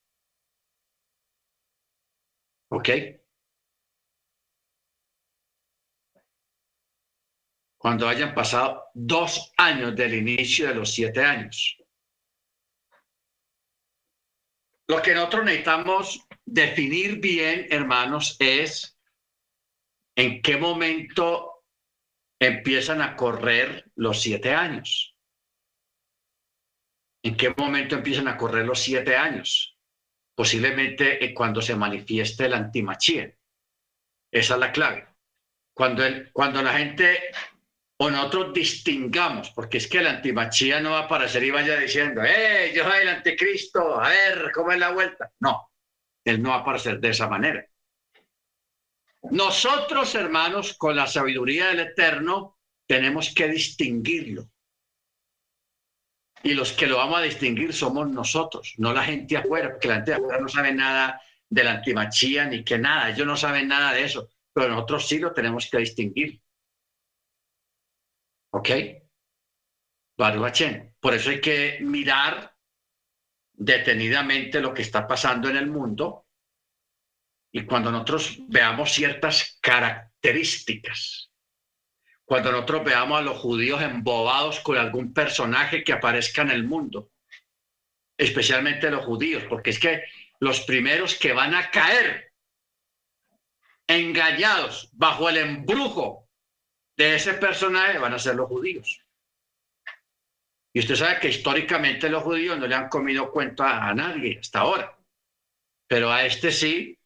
[2.70, 2.90] ¿Ok?
[7.78, 11.78] Cuando hayan pasado dos años del inicio de los siete años.
[14.88, 18.98] Lo que nosotros necesitamos definir bien, hermanos, es
[20.16, 21.64] en qué momento
[22.40, 25.16] empiezan a correr los siete años.
[27.24, 29.78] ¿En qué momento empiezan a correr los siete años?
[30.36, 33.34] Posiblemente eh, cuando se manifieste el antimachía.
[34.32, 35.08] Esa es la clave.
[35.74, 37.20] Cuando, cuando la gente
[37.98, 42.22] o nosotros distingamos, porque es que el antimachía no va a aparecer y vaya diciendo,
[42.24, 44.00] ¡eh, yo soy el anticristo!
[44.00, 45.32] A ver, ¿cómo es la vuelta?
[45.40, 45.72] No,
[46.26, 47.66] él no aparecer de esa manera.
[49.32, 54.50] Nosotros, hermanos, con la sabiduría del Eterno, tenemos que distinguirlo.
[56.44, 59.96] Y los que lo vamos a distinguir somos nosotros, no la gente afuera, porque la
[59.96, 61.20] gente afuera no sabe nada
[61.50, 65.18] de la antimachía ni que nada, ellos no saben nada de eso, pero nosotros sí
[65.18, 66.42] lo tenemos que distinguir.
[68.52, 68.70] ¿Ok?
[71.00, 72.55] Por eso hay que mirar
[73.58, 76.26] detenidamente lo que está pasando en el mundo
[77.52, 81.32] y cuando nosotros veamos ciertas características,
[82.26, 87.12] cuando nosotros veamos a los judíos embobados con algún personaje que aparezca en el mundo,
[88.18, 90.04] especialmente los judíos, porque es que
[90.40, 92.34] los primeros que van a caer
[93.88, 96.28] engañados bajo el embrujo
[96.98, 99.05] de ese personaje van a ser los judíos.
[100.76, 104.60] Y usted sabe que históricamente los judíos no le han comido cuenta a nadie hasta
[104.60, 105.00] ahora,
[105.88, 107.00] pero a este sí,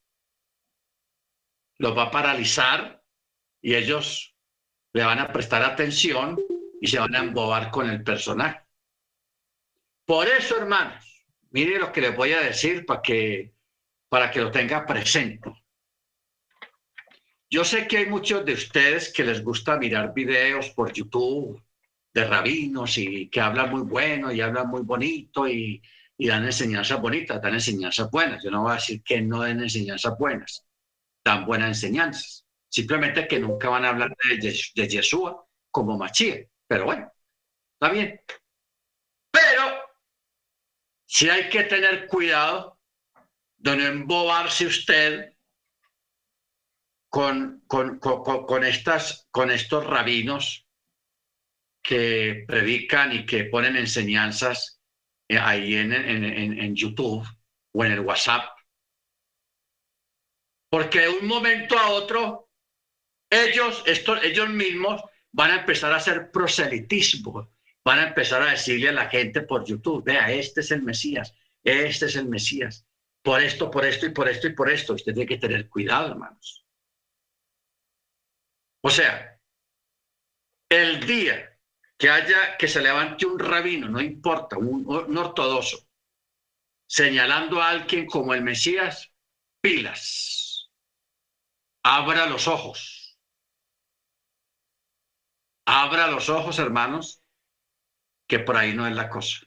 [1.77, 3.05] los va a paralizar
[3.61, 4.35] y ellos
[4.91, 6.35] le van a prestar atención
[6.81, 8.65] y se van a embobar con el personaje.
[10.03, 11.05] Por eso, hermanos,
[11.51, 13.53] mire lo que les voy a decir para que,
[14.09, 15.53] para que lo tenga presente.
[17.51, 21.63] Yo sé que hay muchos de ustedes que les gusta mirar videos por YouTube
[22.13, 25.81] de rabinos y que hablan muy bueno y hablan muy bonito y,
[26.17, 28.43] dan enseñanzas bonitas, dan enseñanzas buenas.
[28.43, 30.65] Yo no voy a decir que no den enseñanzas buenas,
[31.23, 32.45] dan buenas enseñanzas.
[32.67, 36.45] Simplemente que nunca van a hablar de, de, Yeshua como Machía.
[36.67, 37.11] Pero bueno,
[37.73, 38.21] está bien.
[39.31, 39.63] Pero
[41.05, 42.79] si hay que tener cuidado
[43.57, 45.33] de no embobarse usted
[47.09, 50.68] con, con, con, estas, con estos rabinos
[51.81, 54.81] que predican y que ponen enseñanzas
[55.27, 56.23] eh, ahí en, en,
[56.59, 57.25] en, YouTube
[57.73, 58.49] o en el WhatsApp.
[60.69, 62.49] Porque de un momento a otro,
[63.29, 65.01] ellos, estos, ellos mismos
[65.31, 67.51] van a empezar a hacer proselitismo,
[67.83, 71.33] van a empezar a decirle a la gente por YouTube, vea, este es el Mesías,
[71.63, 72.85] este es el Mesías,
[73.21, 74.93] por esto, por esto y por esto y por esto.
[74.93, 76.65] Usted tiene que tener cuidado, hermanos.
[78.81, 79.39] O sea,
[80.69, 81.48] el día
[81.99, 85.85] que haya que se levante un rabino, no importa, un, ortodoxo,
[86.87, 89.11] señalando a alguien como el Mesías,
[89.61, 90.69] pilas,
[91.83, 93.19] abra los ojos,
[95.67, 97.21] abra los ojos, hermanos,
[98.29, 99.45] que por ahí no es la cosa.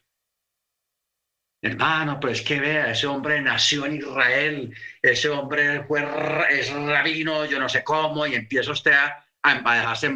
[1.62, 6.03] Hermano, pero es que vea, ese hombre nació en Israel, ese hombre fue,
[6.50, 10.11] es rabino, yo no sé cómo, y empieza usted a, a dejarse.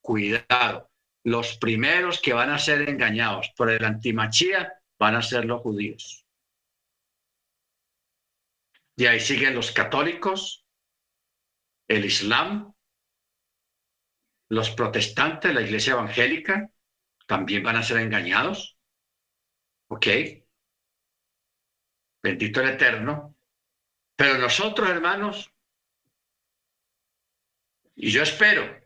[0.00, 0.91] Cuidado,
[1.24, 6.26] los primeros que van a ser engañados por el antimachía van a ser los judíos.
[8.96, 10.66] Y ahí siguen los católicos,
[11.88, 12.74] el Islam,
[14.48, 16.70] los protestantes, la iglesia evangélica,
[17.26, 18.76] también van a ser engañados.
[19.88, 20.06] ¿Ok?
[22.22, 23.34] Bendito el Eterno.
[24.14, 25.50] Pero nosotros, hermanos,
[27.94, 28.81] y yo espero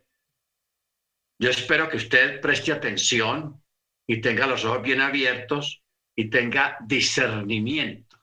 [1.39, 3.62] yo espero que usted preste atención
[4.07, 5.82] y tenga los ojos bien abiertos
[6.14, 8.16] y tenga discernimiento.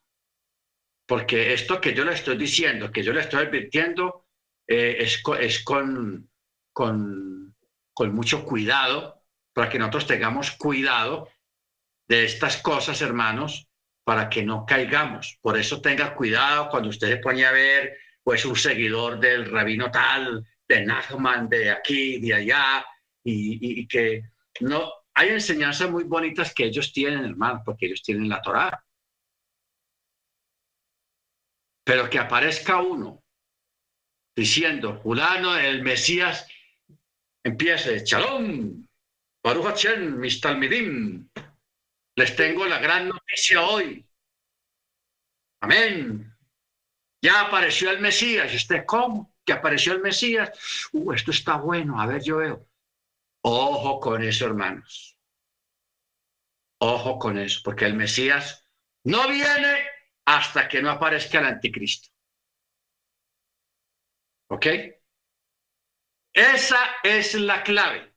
[1.05, 4.25] Porque esto que yo le estoy diciendo, que yo le estoy advirtiendo,
[4.67, 6.29] eh, es, es con,
[6.71, 7.55] con,
[7.93, 9.21] con mucho cuidado,
[9.53, 11.29] para que nosotros tengamos cuidado
[12.07, 13.67] de estas cosas, hermanos,
[14.03, 15.37] para que no caigamos.
[15.41, 19.91] Por eso tenga cuidado cuando usted se pone a ver, pues, un seguidor del rabino
[19.91, 22.85] tal, de Nachman, de aquí, de allá,
[23.23, 24.23] y, que
[24.61, 28.83] no hay enseñanzas muy bonitas que ellos tienen, hermano, porque ellos tienen la Torá.
[31.85, 33.23] Pero que aparezca uno
[34.35, 36.47] diciendo, fulano, el Mesías,
[37.43, 38.85] empiece, Shalom,
[39.43, 40.41] Baruch Hashem, mis
[42.15, 44.05] les tengo la gran noticia hoy.
[45.61, 46.35] Amén.
[47.21, 48.53] Ya apareció el Mesías.
[48.53, 49.33] ¿Y cómo?
[49.45, 50.51] Que apareció el Mesías.
[50.91, 51.99] Uh, esto está bueno.
[51.99, 52.67] A ver, yo veo.
[53.45, 55.17] Ojo con eso, hermanos.
[56.79, 58.67] Ojo con eso, porque el Mesías
[59.03, 59.85] no viene
[60.25, 62.09] hasta que no aparezca el anticristo.
[64.49, 64.67] ¿Ok?
[66.33, 68.13] Esa es la clave.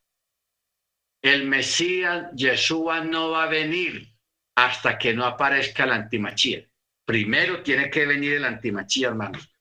[1.22, 4.14] El Mesías, Yeshua, no va a venir
[4.57, 6.68] hasta que no aparezca el antimachía.
[7.05, 9.53] Primero tiene que venir el antimachía, hermanos.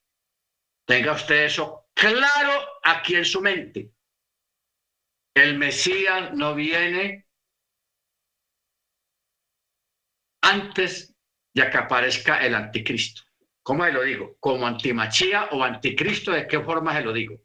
[0.86, 3.95] Tenga usted eso claro aquí en su mente.
[5.36, 7.28] El Mesías no viene
[10.42, 11.14] antes
[11.54, 13.24] de que aparezca el anticristo.
[13.62, 14.38] ¿Cómo se lo digo?
[14.40, 16.32] ¿Como antimachía o anticristo?
[16.32, 17.42] ¿De qué forma se lo digo?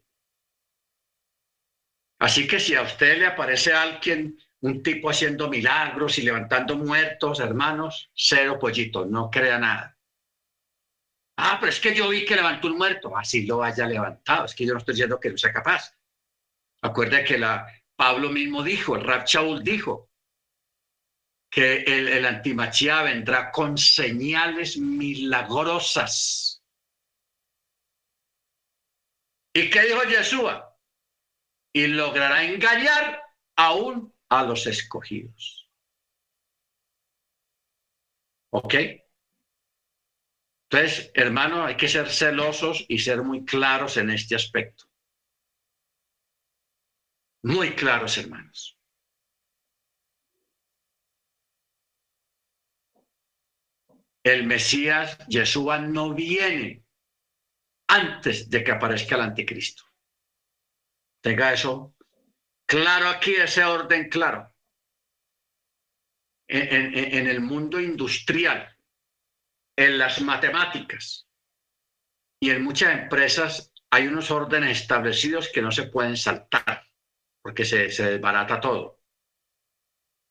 [2.21, 7.41] Así que si a usted le aparece alguien, un tipo haciendo milagros y levantando muertos,
[7.41, 9.99] hermanos, cero pollitos, no crea nada.
[11.39, 13.17] Ah, pero es que yo vi que levantó un muerto.
[13.17, 14.45] Así lo haya levantado.
[14.45, 15.97] Es que yo no estoy diciendo que no sea capaz.
[16.83, 17.67] Acuerde que la,
[18.01, 20.11] Pablo mismo dijo, Rab Shaul dijo,
[21.51, 26.65] que el, el antimachía vendrá con señales milagrosas.
[29.53, 30.75] ¿Y qué dijo Yeshua?
[31.75, 33.23] Y logrará engañar
[33.57, 35.69] aún a los escogidos.
[38.49, 38.75] ¿Ok?
[40.71, 44.90] Entonces, hermano, hay que ser celosos y ser muy claros en este aspecto
[47.43, 48.79] muy claros, hermanos.
[54.23, 56.85] El Mesías, Yeshua, no viene
[57.89, 59.85] antes de que aparezca el anticristo.
[61.23, 61.95] Tenga eso
[62.71, 64.55] Claro aquí ese orden claro.
[66.47, 68.77] En, el mundo industrial,
[69.77, 71.29] en las matemáticas
[72.41, 76.87] y en muchas empresas hay unos órdenes establecidos que no se pueden saltar
[77.43, 79.01] porque se, se desbarata todo.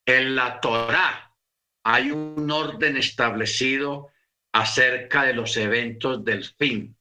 [0.05, 1.35] En la Torá
[1.83, 4.09] hay un orden establecido
[4.51, 6.95] acerca de los eventos del fin.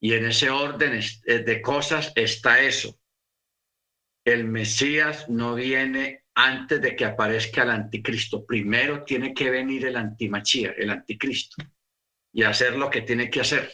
[0.00, 2.98] Y en ese orden de cosas está eso
[4.24, 8.44] el Mesías no viene antes de que aparezca el anticristo.
[8.46, 11.62] Primero tiene que venir el antimachía, el anticristo,
[12.32, 13.72] y hacer lo que tiene que hacer.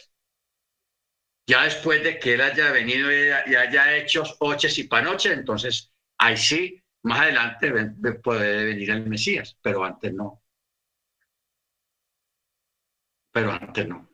[1.49, 6.37] Ya después de que él haya venido y haya hecho oches y panoches, entonces ahí
[6.37, 7.71] sí, más adelante
[8.21, 10.43] puede venir el Mesías, pero antes no.
[13.31, 14.07] Pero antes no.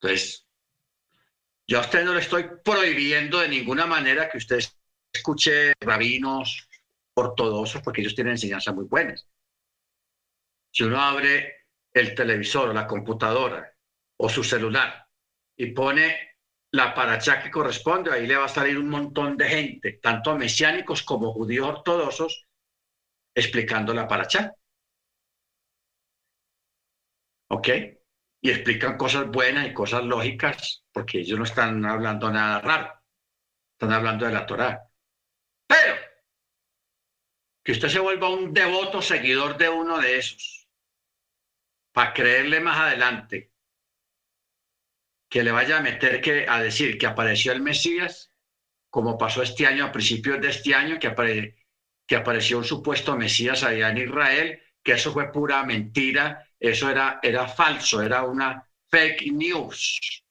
[0.00, 0.46] Entonces,
[1.66, 4.60] yo a usted no le estoy prohibiendo de ninguna manera que usted
[5.12, 6.66] escuche rabinos
[7.12, 9.28] ortodoxos, porque ellos tienen enseñanzas muy buenas.
[10.70, 13.70] Si uno abre el televisor la computadora
[14.16, 15.09] o su celular
[15.60, 16.36] y pone
[16.72, 21.02] la paracha que corresponde, ahí le va a salir un montón de gente, tanto mesiánicos
[21.02, 22.46] como judíos ortodoxos,
[23.34, 24.54] explicando la paracha.
[27.48, 27.68] ¿Ok?
[28.42, 33.02] y explican cosas buenas y cosas lógicas, porque ellos no están hablando nada raro,
[33.72, 34.88] están hablando de la Torá.
[35.66, 35.94] Pero
[37.62, 40.68] que usted se vuelva un devoto seguidor de uno de esos,
[41.92, 43.49] para creerle más adelante,
[45.30, 48.30] que le vaya a meter que, a decir que apareció el Mesías,
[48.90, 51.54] como pasó este año, a principios de este año, que,
[52.06, 57.18] que apareció un supuesto Mesías allá en Israel, que eso fue pura mentira eso era,
[57.22, 60.22] era falso, era una fake news,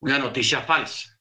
[0.00, 1.18] una noticia falsa.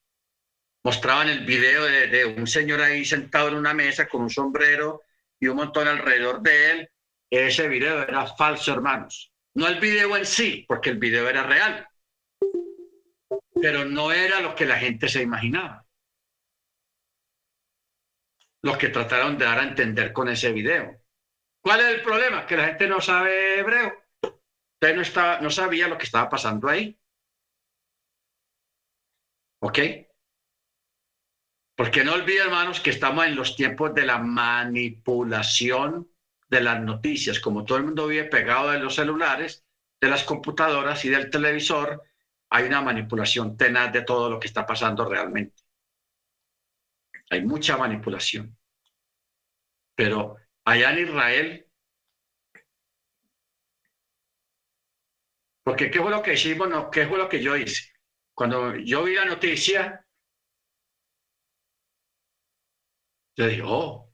[0.84, 5.02] Mostraban el video de, un señor ahí sentado en una mesa con un sombrero
[5.40, 6.90] y un montón alrededor de él.
[7.30, 9.32] Ese video era falso, hermanos.
[9.56, 11.88] No el video en sí, porque el video era real,
[13.62, 15.86] pero no era lo que la gente se imaginaba.
[18.64, 21.02] Lo que trataron de dar a entender con ese video.
[21.62, 22.46] ¿Cuál es el problema?
[22.46, 23.94] Que la gente no sabe hebreo.
[24.24, 27.00] Usted no, estaba, no sabía lo que estaba pasando ahí.
[29.62, 29.80] ¿Ok?
[31.76, 36.12] Porque no olvide, hermanos, que estamos en los tiempos de la manipulación
[36.48, 37.40] de las noticias.
[37.40, 39.66] Como todo el mundo vive pegado de los celulares,
[40.00, 42.04] de las computadoras y del televisor,
[42.52, 45.64] hay una manipulación tenaz de todo lo que está pasando realmente.
[47.30, 48.58] Hay mucha manipulación.
[49.96, 50.36] Pero
[50.66, 51.68] allá en Israel
[55.64, 56.68] Porque ¿qué fue lo que hicimos?
[56.70, 57.94] No, ¿Qué fue lo que yo hice?
[58.34, 60.06] Cuando yo vi la noticia,
[63.38, 64.12] yo dije, oh,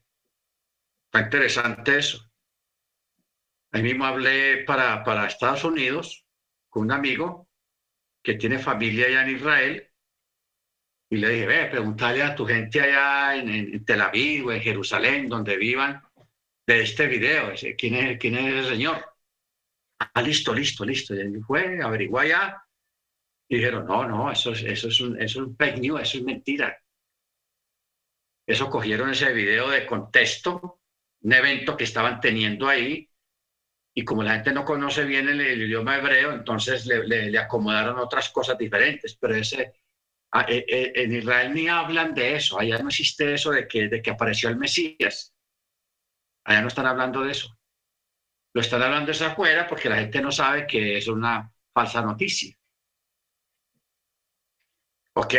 [1.05, 2.19] está interesante eso.
[3.71, 6.25] Ahí mismo hablé para, para Estados Unidos
[6.69, 7.46] con un amigo
[8.27, 9.89] que tiene familia allá en Israel
[11.09, 14.59] y le dije, ve, pregúntale a tu gente allá en, en, Tel Aviv o en
[14.59, 16.03] Jerusalén, donde vivan,
[16.67, 19.05] de este video, ¿quién es, quién es el señor?
[19.97, 21.15] Ah, listo, listo, listo.
[21.15, 22.61] Y fue, averiguó ya.
[23.47, 26.23] Y dijeron, no, no, eso, eso, es un, eso es un fake news, eso es
[26.25, 26.77] mentira.
[28.45, 30.81] Eso cogieron ese video de contexto,
[31.21, 33.09] un evento que estaban teniendo ahí,
[33.97, 38.55] y como la gente no conoce bien el, idioma hebreo, entonces le, acomodaron otras cosas
[38.55, 39.17] diferentes.
[39.19, 39.73] Pero ese,
[40.47, 43.99] eh, eh, en Israel ni hablan de eso, allá no existe eso de que, de
[43.99, 45.33] que apareció el Mesías.
[46.43, 47.57] Allá no están hablando de eso.
[48.53, 52.55] Lo están hablando esa afuera porque la gente no sabe que es una falsa noticia.
[55.15, 55.33] ¿Ok?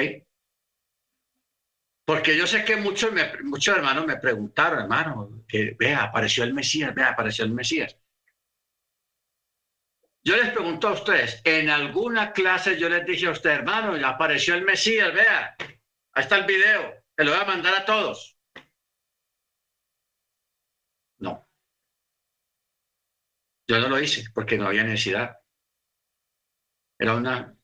[2.05, 3.13] Porque yo sé que muchos,
[3.45, 7.97] muchos hermanos me preguntaron, hermano, que vea, apareció el Mesías, vea, apareció el Mesías.
[10.29, 14.55] Yo les pregunto a ustedes, en alguna clase yo les dije a ustedes, hermano, apareció
[14.57, 15.57] el Mesías, vea,
[16.13, 18.37] ahí está el video, te lo voy a mandar a todos.
[21.21, 21.49] No.
[23.67, 25.35] Yo no lo hice porque no había necesidad.
[26.99, 27.57] Era una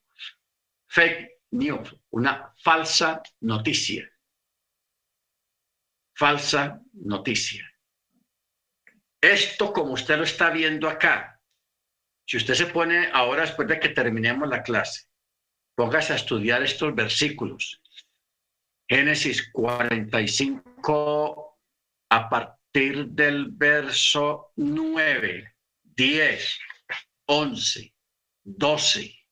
[0.87, 4.11] fake news, una falsa noticia.
[6.15, 7.71] Falsa noticia.
[9.21, 11.34] Esto, como usted lo está viendo acá,
[12.27, 15.07] si usted se pone ahora, después de que terminemos la clase,
[15.75, 17.81] póngase a estudiar estos versículos.
[18.89, 21.59] Génesis 45
[22.11, 26.59] a partir del verso 9 10,
[27.27, 27.95] 11,
[28.45, 29.25] 12.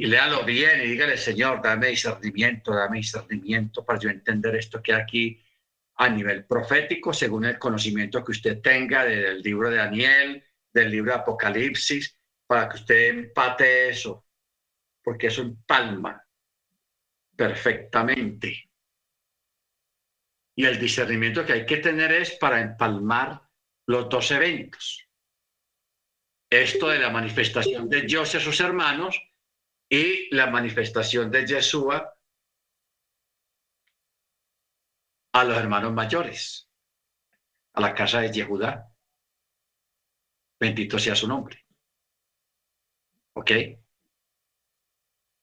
[0.00, 4.94] y léalo bien y dígale, Señor, dame discernimiento, dame discernimiento para yo entender esto que
[4.94, 5.38] aquí
[6.00, 10.42] a nivel profético, según el conocimiento que usted tenga del libro de Daniel,
[10.72, 14.24] del libro de Apocalipsis, para que usted empate eso,
[15.04, 16.26] porque eso empalma
[17.36, 18.70] perfectamente.
[20.56, 23.42] Y el discernimiento que hay que tener es para empalmar
[23.86, 25.06] los dos eventos.
[26.48, 29.20] Esto de la manifestación de Dios a sus hermanos
[29.86, 32.10] y la manifestación de Yeshua
[35.32, 36.68] a los hermanos mayores,
[37.74, 38.88] a la casa de Yehudá.
[40.58, 41.64] Bendito sea su nombre.
[43.34, 43.50] ¿Ok?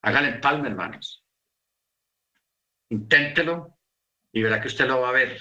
[0.02, 1.26] Hágale empalme, hermanos.
[2.90, 3.78] Inténtelo
[4.32, 5.40] y verá que usted lo va a ver.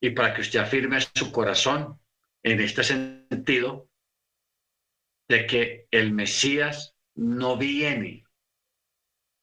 [0.00, 2.00] Y para que usted afirme su corazón
[2.42, 3.90] en este sentido
[5.28, 8.24] de que el Mesías no viene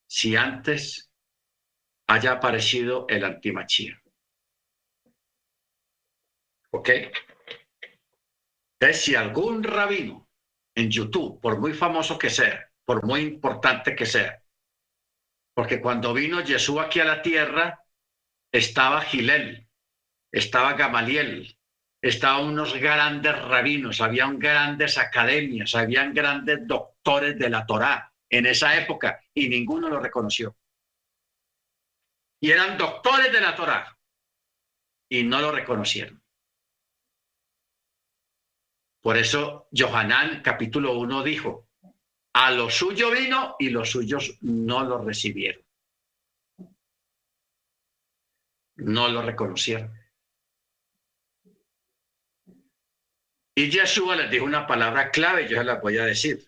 [0.08, 1.12] si antes
[2.08, 4.02] haya aparecido el antimachía.
[6.72, 6.90] ¿Ok?
[8.80, 10.30] Entonces, si algún rabino
[10.76, 14.42] en YouTube, por muy famoso que sea, por muy importante que sea,
[15.54, 17.84] porque cuando vino Jesús aquí a la tierra,
[18.52, 19.68] estaba Gilel,
[20.32, 21.58] estaba Gamaliel,
[22.02, 28.78] estaban unos grandes rabinos, habían grandes academias, habían grandes doctores de la Torá en esa
[28.78, 30.56] época y ninguno lo reconoció
[32.40, 33.98] y eran doctores de la Torá
[35.10, 36.22] y no lo reconocieron.
[39.02, 41.70] Por eso Johanán capítulo 1 dijo,
[42.34, 45.64] a lo suyo vino y los suyos no lo recibieron.
[48.76, 49.92] No lo reconocieron.
[53.56, 56.48] Y Yeshua les dijo una palabra clave, yo se la voy a decir.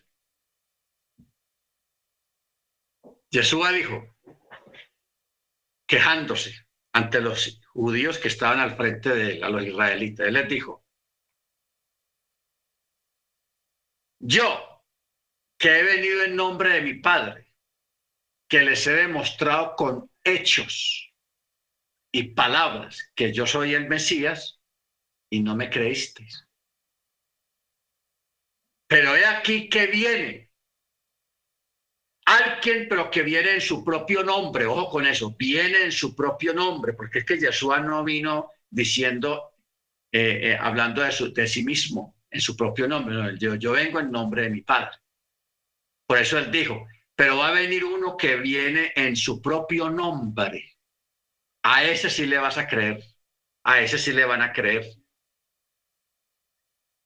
[3.30, 4.16] Yeshua dijo,
[5.90, 6.54] quejándose
[6.92, 10.24] ante los judíos que estaban al frente de los israelitas.
[10.24, 10.84] Él les dijo,
[14.20, 14.84] yo,
[15.58, 17.52] que he venido en nombre de mi Padre,
[18.48, 21.12] que les he demostrado con hechos
[22.12, 24.60] y palabras que yo soy el Mesías,
[25.28, 26.46] y no me creísteis.
[28.86, 30.49] Pero he aquí que viene
[32.36, 36.54] alguien, pero que viene en su propio nombre, ojo con eso, viene en su propio
[36.54, 39.52] nombre, porque es que Yeshua no vino diciendo,
[40.12, 44.00] eh, eh, hablando de, su, de, sí mismo, en su propio nombre, yo, yo vengo
[44.00, 44.96] en nombre de mi Padre.
[46.06, 50.76] Por eso él dijo, pero va a venir uno que viene en su propio nombre.
[51.62, 53.02] A ese sí le vas a creer,
[53.64, 54.86] a ese sí le van a creer.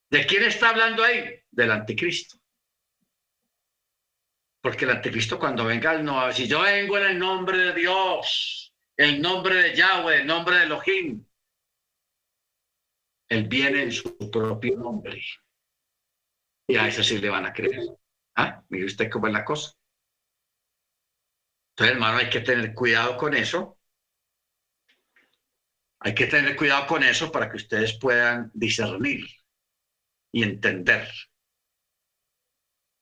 [0.09, 1.41] ¿De quién está hablando ahí?
[1.51, 2.37] Del anticristo.
[4.65, 9.21] Porque el anticristo cuando venga, no, si yo vengo en el nombre de Dios, el
[9.21, 11.23] nombre de Yahweh, el nombre de Elohim,
[13.29, 15.21] él viene en su propio nombre.
[16.67, 17.95] Y a eso sí le van a creer.
[18.35, 18.63] ¿Ah?
[18.69, 19.71] Mire usted cómo es la cosa.
[21.73, 23.77] Entonces, hermano, hay que tener cuidado con eso.
[25.99, 29.27] Hay que tener cuidado con eso para que ustedes puedan discernir
[30.31, 31.07] y entender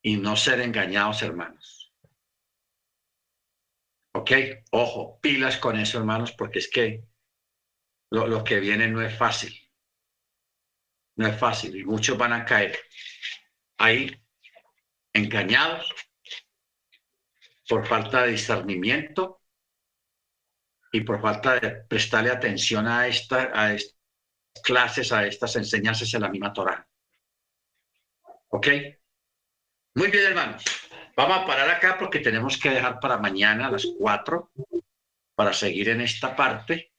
[0.04, 1.90] y no ser engañados, hermanos.
[4.12, 4.30] ¿Ok?
[4.70, 7.04] Ojo, pilas con eso, hermanos, porque es que
[8.10, 9.58] lo, que viene no es fácil.
[11.16, 12.78] No es fácil y muchos van a caer
[13.78, 14.14] ahí
[15.14, 15.90] engañados
[17.66, 19.40] por falta de discernimiento
[20.92, 23.96] y por falta de prestarle atención a, esta, a estas
[24.62, 26.86] clases, a estas enseñanzas en la misma Torah.
[28.48, 28.68] ¿Ok?
[29.96, 30.64] Muy bien, hermanos.
[31.16, 34.50] Vamos a parar acá porque tenemos que dejar para mañana a las cuatro
[35.36, 36.92] para seguir en esta parte.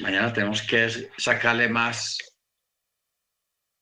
[0.00, 2.16] Mañana tenemos que sacarle más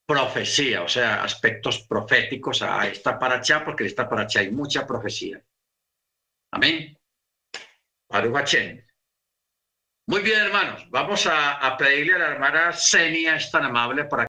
[0.05, 5.41] profecía, o sea, aspectos proféticos a esta paracha, porque en esta paracha hay mucha profecía.
[6.51, 6.99] Amén.
[10.09, 10.91] Muy bien, hermanos.
[10.91, 14.21] Vamos a, a pedirle a la hermana Senia, es tan amable, para